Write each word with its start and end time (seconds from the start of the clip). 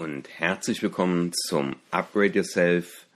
und 0.00 0.30
herzlich 0.38 0.82
willkommen 0.82 1.30
zum 1.34 1.76
Upgrade 1.90 2.38
Yourself, 2.38 3.06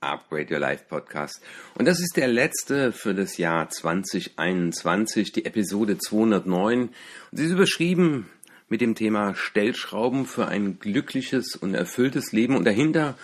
Upgrade 0.00 0.52
Your 0.52 0.60
Life 0.60 0.84
Podcast. 0.90 1.40
Und 1.74 1.88
das 1.88 2.00
ist 2.00 2.18
der 2.18 2.28
letzte 2.28 2.92
für 2.92 3.14
das 3.14 3.38
Jahr 3.38 3.70
2021, 3.70 5.32
die 5.32 5.46
Episode 5.46 5.96
209. 5.96 6.80
Und 6.82 6.92
sie 7.32 7.44
ist 7.46 7.52
überschrieben 7.52 8.28
mit 8.68 8.82
dem 8.82 8.94
Thema 8.94 9.34
Stellschrauben 9.34 10.26
für 10.26 10.46
ein 10.46 10.78
glückliches 10.78 11.56
und 11.56 11.72
erfülltes 11.72 12.32
Leben. 12.32 12.58
Und 12.58 12.66
dahinter 12.66 13.16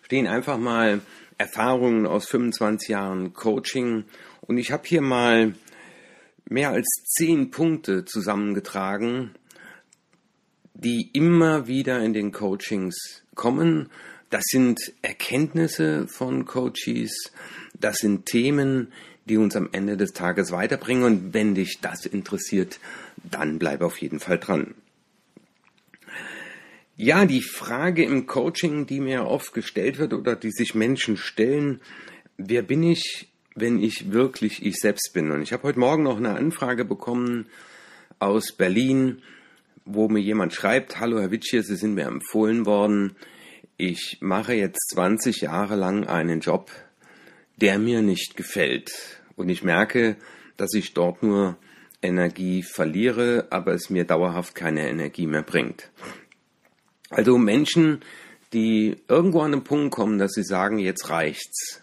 stehen 0.00 0.26
einfach 0.26 0.56
mal 0.56 1.02
Erfahrungen 1.36 2.06
aus 2.06 2.26
25 2.26 2.88
Jahren 2.88 3.34
Coaching. 3.34 4.04
Und 4.40 4.56
ich 4.56 4.72
habe 4.72 4.84
hier 4.86 5.02
mal 5.02 5.54
mehr 6.48 6.70
als 6.70 6.88
zehn 7.04 7.50
Punkte 7.50 8.06
zusammengetragen, 8.06 9.34
die 10.74 11.10
immer 11.12 11.66
wieder 11.66 12.02
in 12.02 12.12
den 12.12 12.32
Coachings 12.32 13.22
kommen. 13.34 13.90
Das 14.30 14.44
sind 14.46 14.80
Erkenntnisse 15.02 16.06
von 16.08 16.46
Coaches, 16.46 17.32
das 17.78 17.98
sind 17.98 18.26
Themen, 18.26 18.92
die 19.26 19.36
uns 19.36 19.54
am 19.56 19.68
Ende 19.72 19.96
des 19.96 20.12
Tages 20.12 20.50
weiterbringen. 20.52 21.04
Und 21.04 21.34
wenn 21.34 21.54
dich 21.54 21.78
das 21.80 22.06
interessiert, 22.06 22.80
dann 23.16 23.58
bleib 23.58 23.82
auf 23.82 23.98
jeden 23.98 24.20
Fall 24.20 24.38
dran. 24.38 24.74
Ja, 26.96 27.24
die 27.24 27.42
Frage 27.42 28.04
im 28.04 28.26
Coaching, 28.26 28.86
die 28.86 29.00
mir 29.00 29.26
oft 29.26 29.54
gestellt 29.54 29.98
wird 29.98 30.12
oder 30.12 30.36
die 30.36 30.50
sich 30.50 30.74
Menschen 30.74 31.16
stellen, 31.16 31.80
wer 32.36 32.62
bin 32.62 32.82
ich, 32.82 33.28
wenn 33.54 33.82
ich 33.82 34.12
wirklich 34.12 34.64
ich 34.64 34.76
selbst 34.76 35.12
bin? 35.14 35.30
Und 35.30 35.42
ich 35.42 35.52
habe 35.52 35.64
heute 35.64 35.78
Morgen 35.78 36.02
noch 36.02 36.16
eine 36.16 36.36
Anfrage 36.36 36.84
bekommen 36.84 37.46
aus 38.18 38.52
Berlin, 38.52 39.22
wo 39.84 40.08
mir 40.08 40.20
jemand 40.20 40.54
schreibt, 40.54 41.00
hallo 41.00 41.20
Herr 41.20 41.30
Witschier, 41.30 41.62
Sie 41.62 41.76
sind 41.76 41.94
mir 41.94 42.06
empfohlen 42.06 42.66
worden, 42.66 43.16
ich 43.76 44.18
mache 44.20 44.54
jetzt 44.54 44.90
20 44.90 45.40
Jahre 45.40 45.76
lang 45.76 46.06
einen 46.06 46.40
Job, 46.40 46.70
der 47.56 47.78
mir 47.78 48.02
nicht 48.02 48.36
gefällt. 48.36 48.92
Und 49.34 49.48
ich 49.48 49.62
merke, 49.62 50.16
dass 50.56 50.74
ich 50.74 50.94
dort 50.94 51.22
nur 51.22 51.56
Energie 52.00 52.62
verliere, 52.62 53.46
aber 53.50 53.72
es 53.72 53.90
mir 53.90 54.04
dauerhaft 54.04 54.54
keine 54.54 54.88
Energie 54.88 55.26
mehr 55.26 55.42
bringt. 55.42 55.90
Also 57.10 57.38
Menschen, 57.38 58.00
die 58.52 58.96
irgendwo 59.08 59.40
an 59.40 59.52
den 59.52 59.64
Punkt 59.64 59.94
kommen, 59.94 60.18
dass 60.18 60.32
sie 60.32 60.44
sagen, 60.44 60.78
jetzt 60.78 61.10
reicht's, 61.10 61.81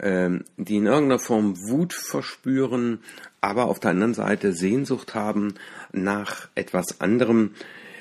ähm, 0.00 0.44
die 0.56 0.76
in 0.76 0.86
irgendeiner 0.86 1.18
Form 1.18 1.56
Wut 1.68 1.92
verspüren, 1.92 3.00
aber 3.40 3.66
auf 3.66 3.80
der 3.80 3.90
anderen 3.90 4.14
Seite 4.14 4.52
Sehnsucht 4.52 5.14
haben 5.14 5.54
nach 5.92 6.48
etwas 6.54 7.00
anderem. 7.00 7.54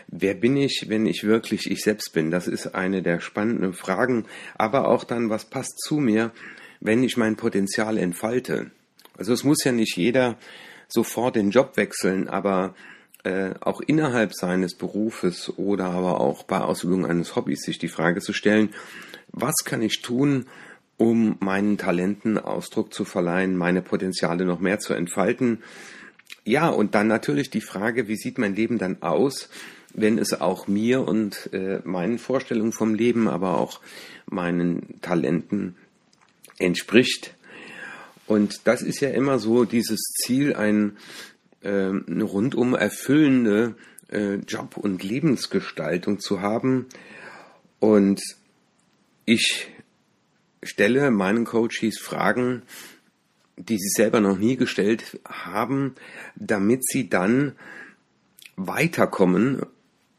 Wer 0.08 0.34
bin 0.34 0.58
ich, 0.58 0.86
wenn 0.88 1.06
ich 1.06 1.23
wirklich 1.23 1.69
ich 1.69 1.81
selbst 1.81 2.14
bin? 2.14 2.31
Das 2.31 2.47
ist 2.47 2.75
eine 2.75 3.02
der 3.02 3.22
spannenden 3.22 3.73
Fragen. 3.73 4.25
Aber 4.58 4.88
auch 4.88 5.03
dann, 5.03 5.30
was 5.30 5.45
passt 5.45 5.80
zu 5.80 5.95
mir, 5.97 6.31
wenn 6.80 7.03
ich 7.03 7.17
mein 7.17 7.38
Potenzial 7.38 7.97
entfalte? 7.97 8.72
Also 9.17 9.34
es 9.34 9.44
muss 9.44 9.64
ja 9.64 9.72
nicht 9.72 9.97
jeder 9.97 10.38
sofort 10.88 11.36
den 11.36 11.52
Job 11.52 11.78
wechseln, 11.78 12.28
aber 12.28 12.75
äh, 13.23 13.52
auch 13.62 13.81
innerhalb 13.81 14.34
seines 14.34 14.75
Berufes 14.75 15.58
oder 15.58 15.86
aber 15.86 16.19
auch 16.19 16.44
bei 16.44 16.59
Ausübung 16.59 17.06
eines 17.06 17.36
Hobbys 17.36 17.62
sich 17.62 17.78
die 17.78 17.88
Frage 17.88 18.19
zu 18.19 18.34
stellen, 18.34 18.69
was 19.31 19.56
kann 19.64 19.81
ich 19.81 20.02
tun, 20.02 20.47
um 21.02 21.36
meinen 21.40 21.80
Talenten 21.80 22.38
Ausdruck 22.38 22.94
zu 22.94 23.06
verleihen, 23.06 23.58
meine 23.58 23.82
Potenziale 23.82 24.46
noch 24.46 24.60
mehr 24.60 24.78
zu 24.78 24.94
entfalten. 24.94 25.64
Ja, 26.46 26.70
und 26.70 26.94
dann 26.94 27.08
natürlich 27.08 27.50
die 27.50 27.62
Frage, 27.62 28.08
wie 28.08 28.16
sieht 28.16 28.38
mein 28.38 28.54
Leben 28.54 28.78
dann 28.78 29.02
aus, 29.02 29.50
wenn 29.96 30.20
es 30.20 30.40
auch 30.40 30.68
mir 30.68 31.02
und 31.08 31.50
äh, 31.53 31.80
meinen 31.86 32.20
Vorstellungen 32.20 32.72
vom 32.72 32.94
Leben, 32.94 33.28
aber 33.28 33.58
auch 33.58 33.81
meinen 34.28 35.02
Talenten 35.02 35.75
entspricht. 36.59 37.34
Und 38.28 38.68
das 38.68 38.84
ist 38.84 39.00
ja 39.00 39.09
immer 39.09 39.40
so 39.40 39.66
dieses 39.66 40.02
Ziel, 40.24 40.56
ein, 40.56 40.98
äh, 41.64 41.70
eine 41.70 42.24
rundum 42.25 42.75
erfüllende 42.75 43.74
äh, 44.12 44.36
Job- 44.36 44.78
und 44.78 45.02
Lebensgestaltung 45.02 46.20
zu 46.20 46.42
haben. 46.42 46.86
Und 47.80 48.22
ich 49.25 49.71
stelle 50.64 51.12
meinen 51.12 51.46
Coaches 51.46 52.00
Fragen, 52.00 52.64
die 53.58 53.78
sie 53.78 53.90
selber 53.90 54.22
noch 54.22 54.38
nie 54.38 54.56
gestellt 54.56 55.20
haben, 55.26 55.96
damit 56.36 56.86
sie 56.86 57.10
dann 57.10 57.54
weiterkommen. 58.56 59.66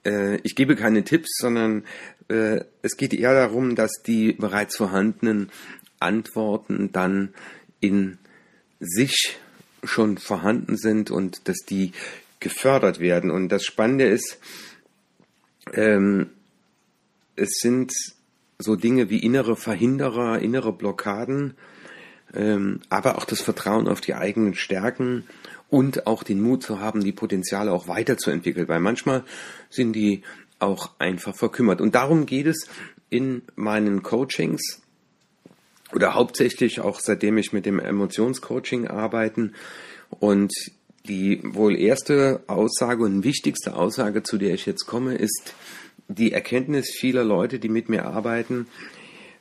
Äh, 0.04 0.36
ich 0.42 0.54
gebe 0.54 0.76
keine 0.76 1.04
Tipps, 1.04 1.38
sondern 1.38 1.84
äh, 2.28 2.60
es 2.82 2.96
geht 2.96 3.14
eher 3.14 3.34
darum, 3.34 3.74
dass 3.74 4.02
die 4.06 4.32
bereits 4.32 4.76
vorhandenen 4.76 5.50
Antworten 5.98 6.92
dann 6.92 7.34
in 7.80 8.18
sich 8.80 9.38
schon 9.84 10.18
vorhanden 10.18 10.76
sind 10.76 11.10
und 11.10 11.48
dass 11.48 11.58
die 11.68 11.92
gefördert 12.40 13.00
werden. 13.00 13.30
Und 13.30 13.48
das 13.48 13.64
Spannende 13.64 14.06
ist, 14.06 14.38
ähm, 15.72 16.30
es 17.36 17.58
sind 17.60 17.92
so 18.62 18.76
Dinge 18.76 19.10
wie 19.10 19.18
innere 19.18 19.56
Verhinderer, 19.56 20.38
innere 20.38 20.72
Blockaden, 20.72 21.54
ähm, 22.34 22.80
aber 22.88 23.18
auch 23.18 23.24
das 23.24 23.42
Vertrauen 23.42 23.88
auf 23.88 24.00
die 24.00 24.14
eigenen 24.14 24.54
Stärken 24.54 25.24
und 25.68 26.06
auch 26.06 26.22
den 26.22 26.40
Mut 26.40 26.62
zu 26.62 26.80
haben, 26.80 27.02
die 27.02 27.12
Potenziale 27.12 27.72
auch 27.72 27.88
weiterzuentwickeln, 27.88 28.68
weil 28.68 28.80
manchmal 28.80 29.24
sind 29.70 29.94
die 29.94 30.22
auch 30.58 30.90
einfach 30.98 31.34
verkümmert. 31.34 31.80
Und 31.80 31.94
darum 31.94 32.26
geht 32.26 32.46
es 32.46 32.68
in 33.10 33.42
meinen 33.56 34.02
Coachings 34.02 34.80
oder 35.94 36.14
hauptsächlich 36.14 36.80
auch 36.80 37.00
seitdem 37.00 37.36
ich 37.38 37.52
mit 37.52 37.66
dem 37.66 37.78
Emotionscoaching 37.78 38.86
arbeiten 38.88 39.52
und 40.08 40.52
die 41.06 41.40
wohl 41.42 41.76
erste 41.76 42.42
Aussage 42.46 43.02
und 43.04 43.24
wichtigste 43.24 43.74
Aussage, 43.74 44.22
zu 44.22 44.38
der 44.38 44.54
ich 44.54 44.66
jetzt 44.66 44.86
komme, 44.86 45.16
ist, 45.16 45.54
die 46.14 46.32
Erkenntnis 46.32 46.90
vieler 46.90 47.24
Leute, 47.24 47.58
die 47.58 47.68
mit 47.68 47.88
mir 47.88 48.06
arbeiten, 48.06 48.66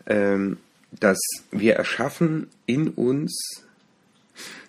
ähm, 0.07 0.57
dass 0.91 1.19
wir 1.51 1.75
erschaffen 1.75 2.47
in 2.65 2.89
uns, 2.89 3.63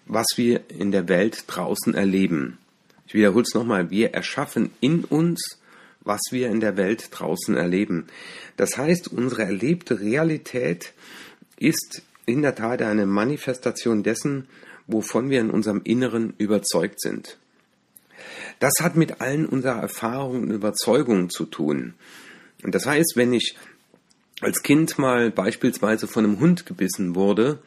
was 0.06 0.26
wir 0.36 0.62
in 0.68 0.92
der 0.92 1.08
Welt 1.08 1.44
draußen 1.46 1.94
erleben. 1.94 2.58
Ich 3.06 3.14
wiederhole 3.14 3.42
es 3.42 3.54
nochmal, 3.54 3.90
wir 3.90 4.14
erschaffen 4.14 4.70
in 4.80 5.04
uns, 5.04 5.58
was 6.00 6.20
wir 6.30 6.48
in 6.48 6.60
der 6.60 6.76
Welt 6.76 7.08
draußen 7.10 7.56
erleben. 7.56 8.06
Das 8.56 8.76
heißt, 8.76 9.08
unsere 9.08 9.42
erlebte 9.42 10.00
Realität 10.00 10.92
ist 11.56 12.02
in 12.26 12.42
der 12.42 12.54
Tat 12.54 12.82
eine 12.82 13.06
Manifestation 13.06 14.02
dessen, 14.02 14.48
wovon 14.86 15.30
wir 15.30 15.40
in 15.40 15.50
unserem 15.50 15.80
Inneren 15.84 16.34
überzeugt 16.38 17.00
sind. 17.00 17.38
Das 18.62 18.74
hat 18.80 18.94
mit 18.94 19.20
allen 19.20 19.46
unserer 19.46 19.80
Erfahrungen 19.80 20.44
und 20.44 20.50
Überzeugungen 20.52 21.30
zu 21.30 21.46
tun. 21.46 21.94
Und 22.62 22.76
das 22.76 22.86
heißt, 22.86 23.14
wenn 23.16 23.32
ich 23.32 23.56
als 24.40 24.62
Kind 24.62 25.00
mal 25.00 25.32
beispielsweise 25.32 26.06
von 26.06 26.24
einem 26.24 26.38
Hund 26.38 26.64
gebissen 26.64 27.16
wurde, 27.16 27.58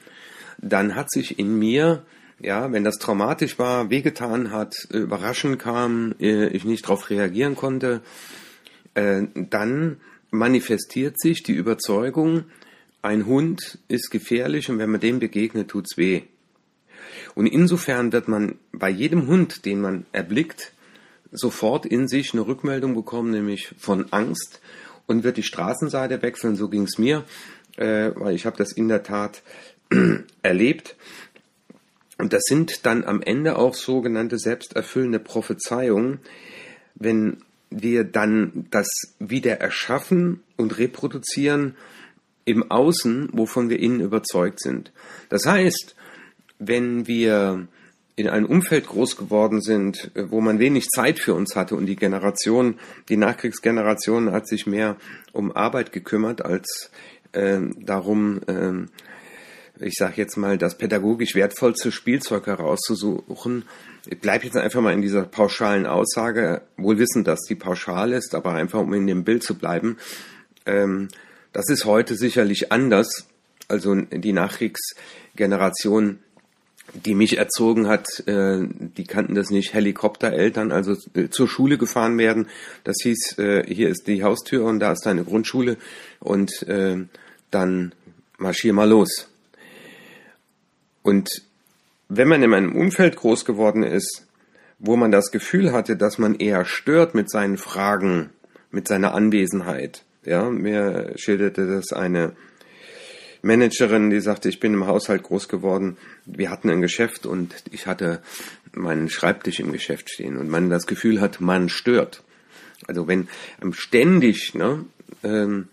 dann 0.57 0.95
hat 0.95 1.11
sich 1.11 1.37
in 1.37 1.59
mir, 1.59 2.05
ja, 2.39 2.71
wenn 2.71 2.85
das 2.85 2.95
traumatisch 2.95 3.59
war, 3.59 3.89
wehgetan 3.89 4.51
hat, 4.51 4.73
überraschend 4.89 5.59
kam, 5.59 6.15
äh, 6.21 6.47
ich 6.47 6.63
nicht 6.63 6.85
darauf 6.85 7.09
reagieren 7.09 7.57
konnte, 7.57 7.99
äh, 8.93 9.23
dann 9.33 9.97
manifestiert 10.31 11.19
sich 11.19 11.43
die 11.43 11.55
Überzeugung, 11.55 12.45
ein 13.01 13.25
Hund 13.25 13.79
ist 13.89 14.11
gefährlich 14.11 14.69
und 14.69 14.79
wenn 14.79 14.91
man 14.91 15.01
dem 15.01 15.19
begegnet, 15.19 15.67
tut's 15.67 15.97
weh. 15.97 16.21
Und 17.35 17.47
insofern 17.47 18.13
wird 18.13 18.29
man 18.29 18.55
bei 18.71 18.89
jedem 18.89 19.27
Hund, 19.27 19.65
den 19.65 19.81
man 19.81 20.05
erblickt, 20.13 20.71
sofort 21.35 21.85
in 21.85 22.07
sich 22.07 22.33
eine 22.33 22.45
Rückmeldung 22.45 22.95
bekommen, 22.95 23.31
nämlich 23.31 23.73
von 23.77 24.11
Angst 24.11 24.61
und 25.07 25.23
wird 25.23 25.37
die 25.37 25.43
Straßenseite 25.43 26.21
wechseln. 26.21 26.55
So 26.55 26.69
ging 26.69 26.83
es 26.83 26.97
mir, 26.97 27.23
äh, 27.77 28.11
weil 28.15 28.35
ich 28.35 28.45
habe 28.45 28.57
das 28.57 28.71
in 28.71 28.87
der 28.87 29.03
Tat 29.03 29.41
erlebt. 30.41 30.95
Und 32.17 32.33
das 32.33 32.43
sind 32.45 32.85
dann 32.85 33.03
am 33.03 33.21
Ende 33.21 33.57
auch 33.57 33.75
sogenannte 33.75 34.39
selbsterfüllende 34.39 35.19
Prophezeiungen, 35.19 36.19
wenn 36.95 37.37
wir 37.69 38.05
dann 38.05 38.67
das 38.71 38.87
wieder 39.19 39.59
erschaffen 39.59 40.41
und 40.55 40.77
reproduzieren 40.77 41.75
im 42.45 42.71
Außen, 42.71 43.29
wovon 43.33 43.69
wir 43.69 43.79
innen 43.79 43.99
überzeugt 43.99 44.61
sind. 44.61 44.91
Das 45.29 45.45
heißt, 45.45 45.95
wenn 46.59 47.07
wir 47.07 47.67
in 48.15 48.29
einem 48.29 48.45
Umfeld 48.45 48.87
groß 48.87 49.17
geworden 49.17 49.61
sind, 49.61 50.11
äh, 50.15 50.31
wo 50.31 50.41
man 50.41 50.59
wenig 50.59 50.87
Zeit 50.87 51.19
für 51.19 51.33
uns 51.33 51.55
hatte 51.55 51.75
und 51.75 51.85
die 51.85 51.95
Generation, 51.95 52.79
die 53.09 53.17
Nachkriegsgeneration 53.17 54.31
hat 54.31 54.47
sich 54.47 54.65
mehr 54.65 54.97
um 55.33 55.51
Arbeit 55.51 55.91
gekümmert 55.91 56.43
als 56.43 56.91
äh, 57.33 57.59
darum, 57.79 58.41
äh, 58.47 58.85
ich 59.83 59.95
sage 59.95 60.13
jetzt 60.15 60.37
mal, 60.37 60.57
das 60.57 60.77
pädagogisch 60.77 61.35
wertvollste 61.35 61.91
Spielzeug 61.91 62.47
herauszusuchen. 62.47 63.65
Ich 64.07 64.19
bleibe 64.19 64.45
jetzt 64.45 64.55
einfach 64.55 64.79
mal 64.81 64.93
in 64.93 65.01
dieser 65.01 65.23
pauschalen 65.23 65.85
Aussage, 65.85 66.61
wohl 66.77 66.97
wissend, 66.97 67.27
dass 67.27 67.41
die 67.41 67.55
pauschal 67.55 68.13
ist, 68.13 68.35
aber 68.35 68.53
einfach 68.53 68.79
um 68.79 68.93
in 68.93 69.07
dem 69.07 69.25
Bild 69.25 69.43
zu 69.43 69.57
bleiben. 69.57 69.97
Ähm, 70.65 71.09
das 71.51 71.65
ist 71.69 71.83
heute 71.83 72.15
sicherlich 72.15 72.71
anders. 72.71 73.27
Also 73.67 73.95
die 73.95 74.33
Nachkriegsgeneration, 74.33 76.19
die 76.93 77.15
mich 77.15 77.37
erzogen 77.37 77.87
hat, 77.87 78.07
äh, 78.27 78.59
die 78.69 79.05
kannten 79.05 79.35
das 79.35 79.49
nicht, 79.49 79.73
Helikoptereltern, 79.73 80.71
also 80.71 80.95
äh, 81.13 81.29
zur 81.29 81.47
Schule 81.47 81.77
gefahren 81.77 82.17
werden. 82.17 82.47
Das 82.83 82.97
hieß, 83.03 83.37
äh, 83.39 83.63
hier 83.67 83.89
ist 83.89 84.07
die 84.07 84.23
Haustür 84.23 84.65
und 84.65 84.79
da 84.79 84.91
ist 84.91 85.05
deine 85.05 85.23
Grundschule 85.23 85.77
und 86.19 86.63
äh, 86.67 86.97
dann 87.51 87.93
marschier 88.37 88.73
mal 88.73 88.89
los. 88.89 89.29
Und 91.01 91.43
wenn 92.07 92.27
man 92.27 92.43
in 92.43 92.53
einem 92.53 92.75
Umfeld 92.75 93.15
groß 93.15 93.45
geworden 93.45 93.83
ist, 93.83 94.25
wo 94.79 94.95
man 94.95 95.11
das 95.11 95.31
Gefühl 95.31 95.71
hatte, 95.71 95.95
dass 95.97 96.17
man 96.17 96.35
eher 96.35 96.65
stört 96.65 97.15
mit 97.15 97.29
seinen 97.29 97.57
Fragen, 97.57 98.29
mit 98.71 98.87
seiner 98.87 99.13
Anwesenheit. 99.13 100.03
Ja, 100.23 100.49
mir 100.49 101.13
schilderte 101.15 101.67
das 101.67 101.93
eine 101.93 102.33
Managerin, 103.45 104.09
die 104.09 104.21
sagte, 104.21 104.49
ich 104.49 104.59
bin 104.59 104.73
im 104.73 104.87
Haushalt 104.87 105.21
groß 105.21 105.47
geworden. 105.47 105.97
Wir 106.25 106.49
hatten 106.49 106.69
ein 106.71 106.81
Geschäft 106.81 107.27
und 107.27 107.53
ich 107.71 107.85
hatte 107.85 108.21
meinen 108.73 109.07
Schreibtisch 109.07 109.59
im 109.59 109.71
Geschäft 109.71 110.09
stehen 110.09 110.37
und 110.37 110.49
man 110.49 110.71
das 110.71 110.87
Gefühl 110.87 111.21
hat, 111.21 111.41
man 111.41 111.69
stört. 111.69 112.23
Also 112.87 113.07
wenn 113.07 113.27
ständig 113.71 114.55
ne, 114.55 114.85
ähm, 115.23 115.67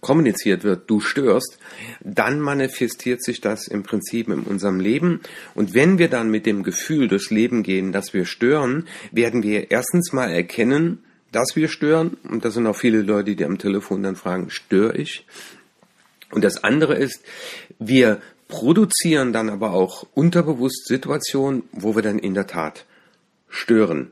kommuniziert 0.00 0.64
wird, 0.64 0.90
du 0.90 0.98
störst, 0.98 1.58
dann 2.00 2.40
manifestiert 2.40 3.22
sich 3.22 3.40
das 3.40 3.68
im 3.68 3.84
Prinzip 3.84 4.28
in 4.28 4.40
unserem 4.40 4.80
Leben. 4.80 5.20
Und 5.54 5.74
wenn 5.74 5.98
wir 5.98 6.08
dann 6.08 6.28
mit 6.28 6.44
dem 6.44 6.64
Gefühl 6.64 7.06
durchs 7.06 7.30
Leben 7.30 7.62
gehen, 7.62 7.92
dass 7.92 8.14
wir 8.14 8.24
stören, 8.24 8.88
werden 9.12 9.44
wir 9.44 9.70
erstens 9.70 10.12
mal 10.12 10.30
erkennen, 10.30 11.04
dass 11.30 11.54
wir 11.54 11.68
stören. 11.68 12.16
Und 12.28 12.44
das 12.44 12.54
sind 12.54 12.66
auch 12.66 12.76
viele 12.76 13.02
Leute, 13.02 13.36
die 13.36 13.44
am 13.44 13.58
Telefon 13.58 14.02
dann 14.02 14.16
fragen, 14.16 14.50
störe 14.50 14.96
ich? 14.96 15.24
Und 16.30 16.44
das 16.44 16.62
andere 16.64 16.94
ist, 16.94 17.20
wir 17.78 18.20
produzieren 18.48 19.32
dann 19.32 19.48
aber 19.48 19.72
auch 19.72 20.06
unterbewusst 20.14 20.86
Situationen, 20.86 21.64
wo 21.72 21.94
wir 21.94 22.02
dann 22.02 22.18
in 22.18 22.34
der 22.34 22.46
Tat 22.46 22.84
stören. 23.48 24.10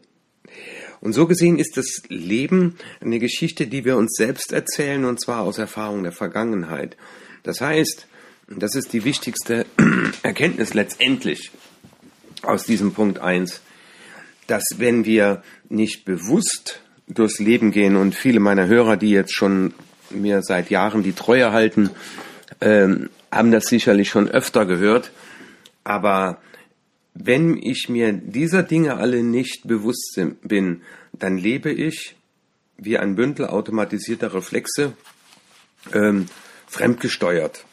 Und 1.01 1.13
so 1.13 1.27
gesehen 1.27 1.59
ist 1.59 1.77
das 1.77 2.03
Leben 2.09 2.77
eine 3.01 3.19
Geschichte, 3.19 3.67
die 3.67 3.85
wir 3.85 3.97
uns 3.97 4.15
selbst 4.17 4.53
erzählen, 4.53 5.05
und 5.05 5.21
zwar 5.21 5.43
aus 5.43 5.59
Erfahrung 5.59 6.03
der 6.03 6.13
Vergangenheit. 6.13 6.97
Das 7.43 7.61
heißt, 7.61 8.07
das 8.49 8.75
ist 8.75 8.93
die 8.93 9.05
wichtigste 9.05 9.67
Erkenntnis 10.23 10.73
letztendlich 10.75 11.51
aus 12.43 12.65
diesem 12.65 12.93
Punkt 12.93 13.19
eins, 13.19 13.61
dass 14.47 14.65
wenn 14.77 15.05
wir 15.05 15.43
nicht 15.69 16.05
bewusst 16.05 16.81
durchs 17.07 17.39
Leben 17.39 17.71
gehen 17.71 17.97
und 17.97 18.15
viele 18.15 18.41
meiner 18.41 18.67
Hörer, 18.67 18.97
die 18.97 19.11
jetzt 19.11 19.35
schon 19.35 19.75
mir 20.11 20.43
seit 20.43 20.71
Jahren 20.71 21.03
die 21.03 21.13
Treue 21.13 21.53
halten, 21.53 21.91
ähm, 22.61 23.11
haben 23.31 23.51
das 23.51 23.65
sicherlich 23.65 24.09
schon 24.09 24.29
öfter 24.29 24.67
gehört, 24.67 25.11
aber 25.83 26.39
wenn 27.15 27.57
ich 27.57 27.89
mir 27.89 28.13
dieser 28.13 28.63
Dinge 28.63 28.97
alle 28.97 29.23
nicht 29.23 29.69
bewusst 29.69 30.21
bin, 30.43 30.83
dann 31.13 31.39
lebe 31.39 31.71
ich 31.71 32.17
wie 32.77 32.99
ein 32.99 33.15
Bündel 33.15 33.47
automatisierter 33.47 34.35
Reflexe, 34.35 34.95
ähm, 35.93 36.27
fremdgesteuert 36.67 37.65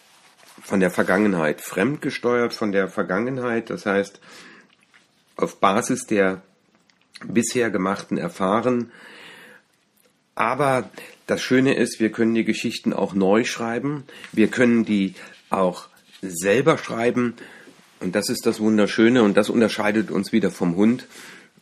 von 0.61 0.79
der 0.79 0.91
Vergangenheit. 0.91 1.61
Fremdgesteuert 1.61 2.53
von 2.53 2.71
der 2.71 2.87
Vergangenheit, 2.87 3.71
das 3.71 3.85
heißt, 3.87 4.19
auf 5.37 5.59
Basis 5.59 6.05
der 6.05 6.43
bisher 7.25 7.71
gemachten 7.71 8.17
Erfahren. 8.17 8.91
Aber 10.35 10.89
das 11.27 11.41
Schöne 11.41 11.75
ist, 11.75 11.99
wir 11.99 12.11
können 12.11 12.33
die 12.33 12.45
Geschichten 12.45 12.93
auch 12.93 13.13
neu 13.13 13.43
schreiben. 13.43 14.03
Wir 14.31 14.47
können 14.47 14.85
die 14.85 15.15
auch 15.49 15.87
selber 16.21 16.77
schreiben. 16.77 17.35
Und 17.99 18.15
das 18.15 18.29
ist 18.29 18.45
das 18.45 18.59
Wunderschöne 18.59 19.21
und 19.23 19.37
das 19.37 19.49
unterscheidet 19.49 20.09
uns 20.09 20.31
wieder 20.31 20.51
vom 20.51 20.75
Hund. 20.75 21.07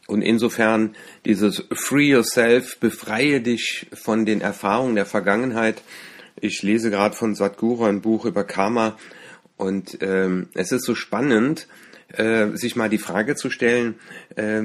Und 0.08 0.22
insofern 0.22 0.96
dieses 1.26 1.66
Free 1.72 2.12
Yourself, 2.12 2.80
befreie 2.80 3.42
dich 3.42 3.88
von 3.94 4.26
den 4.26 4.42
Erfahrungen 4.42 4.96
der 4.96 5.06
Vergangenheit. 5.06 5.84
Ich 6.40 6.64
lese 6.64 6.90
gerade 6.90 7.16
von 7.16 7.36
Sadhguru 7.36 7.84
ein 7.84 8.02
Buch 8.02 8.26
über 8.26 8.44
Karma 8.44 8.98
und 9.58 9.98
ähm, 10.02 10.48
es 10.54 10.72
ist 10.72 10.86
so 10.86 10.96
spannend, 10.96 11.68
äh, 12.14 12.48
sich 12.56 12.76
mal 12.76 12.90
die 12.90 12.98
Frage 12.98 13.36
zu 13.36 13.50
stellen, 13.50 13.96
äh, 14.36 14.64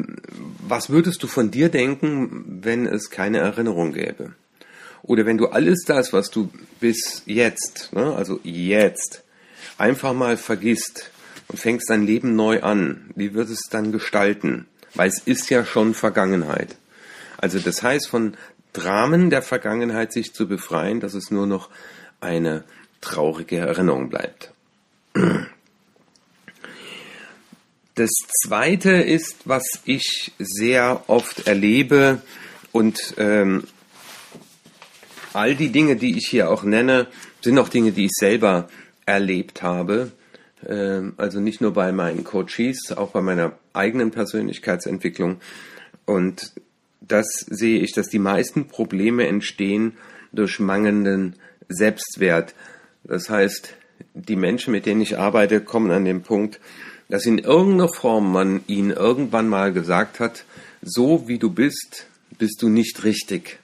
was 0.67 0.91
würdest 0.91 1.23
du 1.23 1.27
von 1.27 1.51
dir 1.51 1.69
denken, 1.69 2.61
wenn 2.63 2.87
es 2.87 3.11
keine 3.11 3.39
Erinnerung 3.39 3.93
gäbe? 3.93 4.33
Oder 5.03 5.27
wenn 5.27 5.37
du 5.37 5.49
alles 5.49 5.85
das, 5.87 6.13
was 6.13 6.31
du 6.31 6.51
bis 6.81 7.23
jetzt, 7.27 7.93
ne, 7.93 8.15
also 8.15 8.41
jetzt, 8.43 9.23
einfach 9.77 10.15
mal 10.15 10.37
vergisst, 10.37 11.11
und 11.49 11.59
fängst 11.59 11.91
dein 11.91 12.07
Leben 12.07 12.37
neu 12.37 12.63
an, 12.63 13.11
wie 13.15 13.35
wird 13.35 13.51
es 13.51 13.69
dann 13.71 13.93
gestalten? 13.93 14.67
Weil 14.95 15.09
es 15.09 15.19
ist 15.19 15.51
ja 15.51 15.65
schon 15.65 15.95
Vergangenheit. 15.95 16.77
Also 17.37 17.59
das 17.59 17.83
heißt, 17.83 18.09
von 18.09 18.37
Dramen 18.73 19.31
der 19.31 19.43
Vergangenheit 19.43 20.13
sich 20.13 20.33
zu 20.33 20.49
befreien, 20.49 21.01
dass 21.01 21.15
es 21.15 21.31
nur 21.31 21.47
noch 21.47 21.71
eine 22.21 22.65
traurige 23.01 23.59
Erinnerung 23.59 24.09
bleibt. 24.09 24.53
Das 27.95 28.11
zweite 28.45 28.91
ist, 28.91 29.43
was 29.45 29.63
ich 29.85 30.33
sehr 30.41 31.05
oft 31.07 31.47
erlebe 31.47 32.23
und 32.73 33.15
ähm, 33.19 33.65
all 35.33 35.55
die 35.55 35.71
Dinge, 35.71 35.95
die 35.95 36.19
ich 36.19 36.27
hier 36.27 36.51
auch 36.51 36.65
nenne, 36.65 37.07
sind 37.41 37.57
auch 37.57 37.69
Dinge, 37.69 37.93
die 37.93 38.07
ich 38.07 38.13
selber 38.13 38.69
erlebt 39.07 39.63
habe. 39.63 40.11
Ähm, 40.67 41.15
also 41.19 41.39
nicht 41.39 41.61
nur 41.61 41.73
bei 41.73 41.93
meinen 41.93 42.25
Coaches, 42.25 42.93
auch 42.97 43.13
bei 43.13 43.21
meiner 43.21 43.53
eigenen 43.75 44.11
Persönlichkeitsentwicklung. 44.11 45.41
Und 46.05 46.53
das 47.01 47.27
sehe 47.49 47.79
ich, 47.79 47.93
dass 47.93 48.09
die 48.09 48.19
meisten 48.19 48.67
Probleme 48.67 49.29
entstehen 49.29 49.97
durch 50.33 50.59
mangelnden 50.59 51.37
Selbstwert. 51.69 52.57
Das 53.05 53.31
heißt, 53.31 53.73
die 54.15 54.37
Menschen, 54.37 54.73
mit 54.73 54.85
denen 54.85 55.01
ich 55.01 55.17
arbeite, 55.17 55.61
kommen 55.61 55.93
an 55.93 56.05
den 56.05 56.23
Punkt, 56.23 56.59
dass 57.15 57.27
in 57.27 57.39
irgendeiner 57.39 57.89
Form 57.89 58.33
man 58.33 58.65
ihnen 58.67 58.91
irgendwann 58.91 59.49
mal 59.49 59.73
gesagt 59.73 60.19
hat, 60.19 60.45
so 60.83 61.29
wie 61.29 61.39
du 61.39 61.49
bist, 61.49 62.09
bist 62.39 62.61
du 62.61 62.69
nicht 62.69 63.05
richtig. 63.05 63.61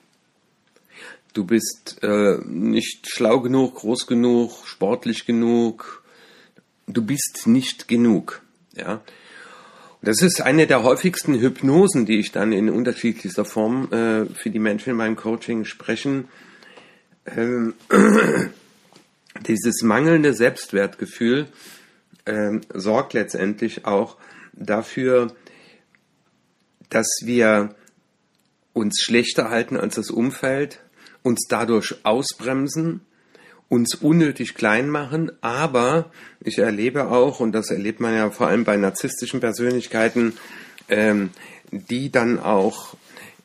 Du 1.32 1.44
bist 1.44 1.98
äh, 2.04 2.38
nicht 2.46 3.08
schlau 3.10 3.40
genug, 3.40 3.74
groß 3.74 4.06
genug, 4.06 4.68
sportlich 4.68 5.26
genug, 5.26 6.04
du 6.86 7.02
bist 7.02 7.42
nicht 7.46 7.88
genug. 7.88 8.40
Ja. 8.76 9.00
Das 10.00 10.22
ist 10.22 10.40
eine 10.40 10.68
der 10.68 10.84
häufigsten 10.84 11.34
Hypnosen, 11.34 12.06
die 12.06 12.20
ich 12.20 12.30
dann 12.30 12.52
in 12.52 12.70
unterschiedlichster 12.70 13.44
Form 13.44 13.92
äh, 13.92 14.26
für 14.26 14.50
die 14.50 14.60
Menschen 14.60 14.90
in 14.90 14.96
meinem 14.96 15.16
Coaching 15.16 15.64
sprechen. 15.64 16.28
Ähm, 17.26 17.74
dieses 19.48 19.82
mangelnde 19.82 20.34
Selbstwertgefühl 20.34 21.48
ähm, 22.30 22.60
sorgt 22.72 23.12
letztendlich 23.12 23.84
auch 23.84 24.16
dafür, 24.52 25.34
dass 26.88 27.06
wir 27.22 27.74
uns 28.72 29.00
schlechter 29.00 29.50
halten 29.50 29.76
als 29.76 29.96
das 29.96 30.10
Umfeld, 30.10 30.80
uns 31.22 31.46
dadurch 31.48 32.04
ausbremsen 32.04 33.02
uns 33.70 33.94
unnötig 33.94 34.54
klein 34.54 34.90
machen, 34.90 35.30
aber 35.42 36.10
ich 36.40 36.58
erlebe 36.58 37.08
auch, 37.08 37.38
und 37.38 37.52
das 37.52 37.70
erlebt 37.70 38.00
man 38.00 38.14
ja 38.14 38.30
vor 38.30 38.48
allem 38.48 38.64
bei 38.64 38.76
narzisstischen 38.76 39.38
Persönlichkeiten, 39.38 40.32
ähm, 40.88 41.30
die 41.70 42.10
dann 42.10 42.40
auch 42.40 42.96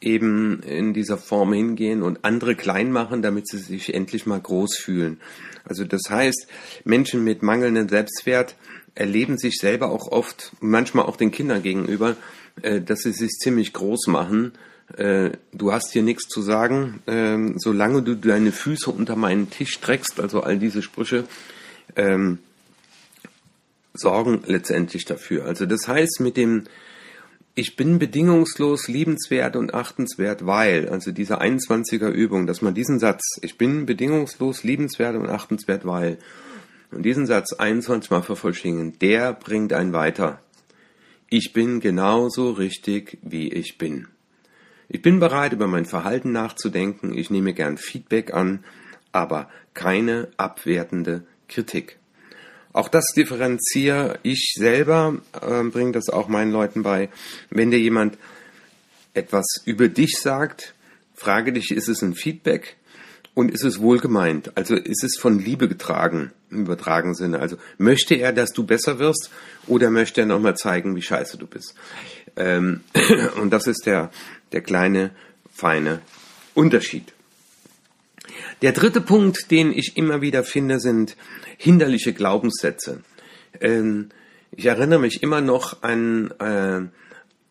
eben 0.02 0.64
in 0.64 0.94
dieser 0.94 1.20
Form 1.20 1.54
hingehen 1.54 2.02
und 2.02 2.26
andere 2.26 2.56
klein 2.56 2.92
machen, 2.92 3.22
damit 3.22 3.48
sie 3.48 3.60
sich 3.60 3.94
endlich 3.94 4.26
mal 4.26 4.40
groß 4.40 4.78
fühlen. 4.78 5.22
Also 5.64 5.84
das 5.84 6.02
heißt, 6.10 6.48
Menschen 6.86 7.24
mit 7.24 7.44
mangelndem 7.44 7.88
Selbstwert 7.88 8.56
erleben 8.96 9.38
sich 9.38 9.58
selber 9.60 9.92
auch 9.92 10.12
oft, 10.12 10.54
manchmal 10.62 11.06
auch 11.06 11.18
den 11.18 11.32
Kindern 11.32 11.62
gegenüber, 11.62 12.16
äh, 12.62 12.82
dass 12.82 13.02
sie 13.02 13.12
sich 13.12 13.32
ziemlich 13.32 13.74
groß 13.74 14.08
machen 14.08 14.54
äh, 14.98 15.32
du 15.52 15.72
hast 15.72 15.92
hier 15.92 16.04
nichts 16.04 16.28
zu 16.28 16.42
sagen, 16.42 17.02
ähm, 17.08 17.56
solange 17.58 18.04
du 18.04 18.16
deine 18.16 18.52
Füße 18.52 18.90
unter 18.92 19.16
meinen 19.16 19.50
Tisch 19.50 19.74
streckst, 19.74 20.20
also 20.20 20.42
all 20.42 20.60
diese 20.60 20.82
Sprüche, 20.82 21.26
ähm, 21.96 22.40
sorgen 23.94 24.44
letztendlich 24.46 25.06
dafür. 25.06 25.46
Also 25.46 25.66
das 25.66 25.88
heißt 25.88 26.20
mit 26.20 26.38
dem 26.38 26.64
ich 27.58 27.78
bin 27.78 28.00
bedingungslos 28.00 28.90
liebenswert 28.90 29.56
und 29.56 29.74
achtenswert, 29.74 30.46
weil, 30.46 30.90
also 30.90 31.14
diese 31.14 31.40
21er 31.40 32.10
Übung, 32.10 32.48
dass 32.48 32.62
man 32.62 32.74
diesen 32.74 33.00
Satz, 33.00 33.40
ich 33.42 33.58
bin 33.58 33.86
bedingungslos 33.86 34.66
liebenswert 34.66 35.16
und 35.16 35.30
achtenswert, 35.30 35.86
weil, 35.86 36.18
und 36.92 37.04
diesen 37.04 37.26
Satz 37.26 37.54
21 37.54 38.12
Mal 38.12 38.22
vervollständigen, 38.22 38.98
der 39.00 39.34
bringt 39.34 39.74
einen 39.74 39.94
weiter. 39.94 40.42
Ich 41.30 41.54
bin 41.54 41.80
genauso 41.80 42.52
richtig, 42.52 43.18
wie 43.22 43.52
ich 43.52 43.78
bin. 43.78 44.08
Ich 44.88 45.02
bin 45.02 45.20
bereit, 45.20 45.54
über 45.54 45.68
mein 45.68 45.86
Verhalten 45.86 46.32
nachzudenken, 46.32 47.18
ich 47.18 47.30
nehme 47.30 47.54
gern 47.54 47.78
Feedback 47.78 48.34
an, 48.34 48.64
aber 49.12 49.50
keine 49.74 50.30
abwertende 50.38 51.26
Kritik. 51.48 51.98
Auch 52.74 52.90
das 52.90 53.06
differenziere 53.16 54.20
ich 54.22 54.54
selber, 54.56 55.18
äh, 55.42 55.64
bringe 55.64 55.94
das 55.94 56.10
auch 56.10 56.28
meinen 56.28 56.52
Leuten 56.52 56.84
bei. 56.84 57.10
Wenn 57.50 57.72
dir 57.72 57.80
jemand 57.80 58.18
etwas 59.14 59.46
über 59.66 59.88
dich 59.88 60.18
sagt, 60.20 60.76
frage 61.14 61.54
dich, 61.54 61.72
ist 61.72 61.88
es 61.88 62.02
ein 62.02 62.16
Feedback 62.16 62.76
und 63.36 63.52
ist 63.52 63.64
es 63.64 63.80
wohl 63.80 64.00
gemeint? 64.00 64.58
Also 64.58 64.76
ist 64.76 65.04
es 65.04 65.18
von 65.18 65.38
Liebe 65.38 65.68
getragen, 65.68 66.32
im 66.50 66.62
übertragenen 66.62 67.14
Sinne? 67.14 67.40
Also 67.40 67.58
möchte 67.78 68.16
er, 68.16 68.34
dass 68.34 68.54
du 68.54 68.66
besser 68.66 68.98
wirst 68.98 69.30
oder 69.68 69.92
möchte 69.92 70.22
er 70.22 70.28
nochmal 70.28 70.56
zeigen, 70.56 70.96
wie 70.96 71.02
scheiße 71.02 71.38
du 71.38 71.46
bist? 71.46 71.76
Ähm, 72.38 72.82
und 73.42 73.52
das 73.52 73.68
ist 73.68 73.86
der, 73.86 74.10
der 74.54 74.62
kleine, 74.62 75.12
feine 75.54 76.02
Unterschied. 76.56 77.14
Der 78.62 78.72
dritte 78.72 79.02
Punkt, 79.02 79.52
den 79.52 79.72
ich 79.72 79.98
immer 79.98 80.22
wieder 80.22 80.44
finde, 80.44 80.80
sind 80.80 81.18
hinderliche 81.58 82.14
Glaubenssätze. 82.14 83.02
Ähm, 83.60 84.10
ich 84.52 84.66
erinnere 84.66 85.00
mich 85.00 85.22
immer 85.22 85.42
noch 85.42 85.84
an 85.84 86.32
äh, 86.40 86.82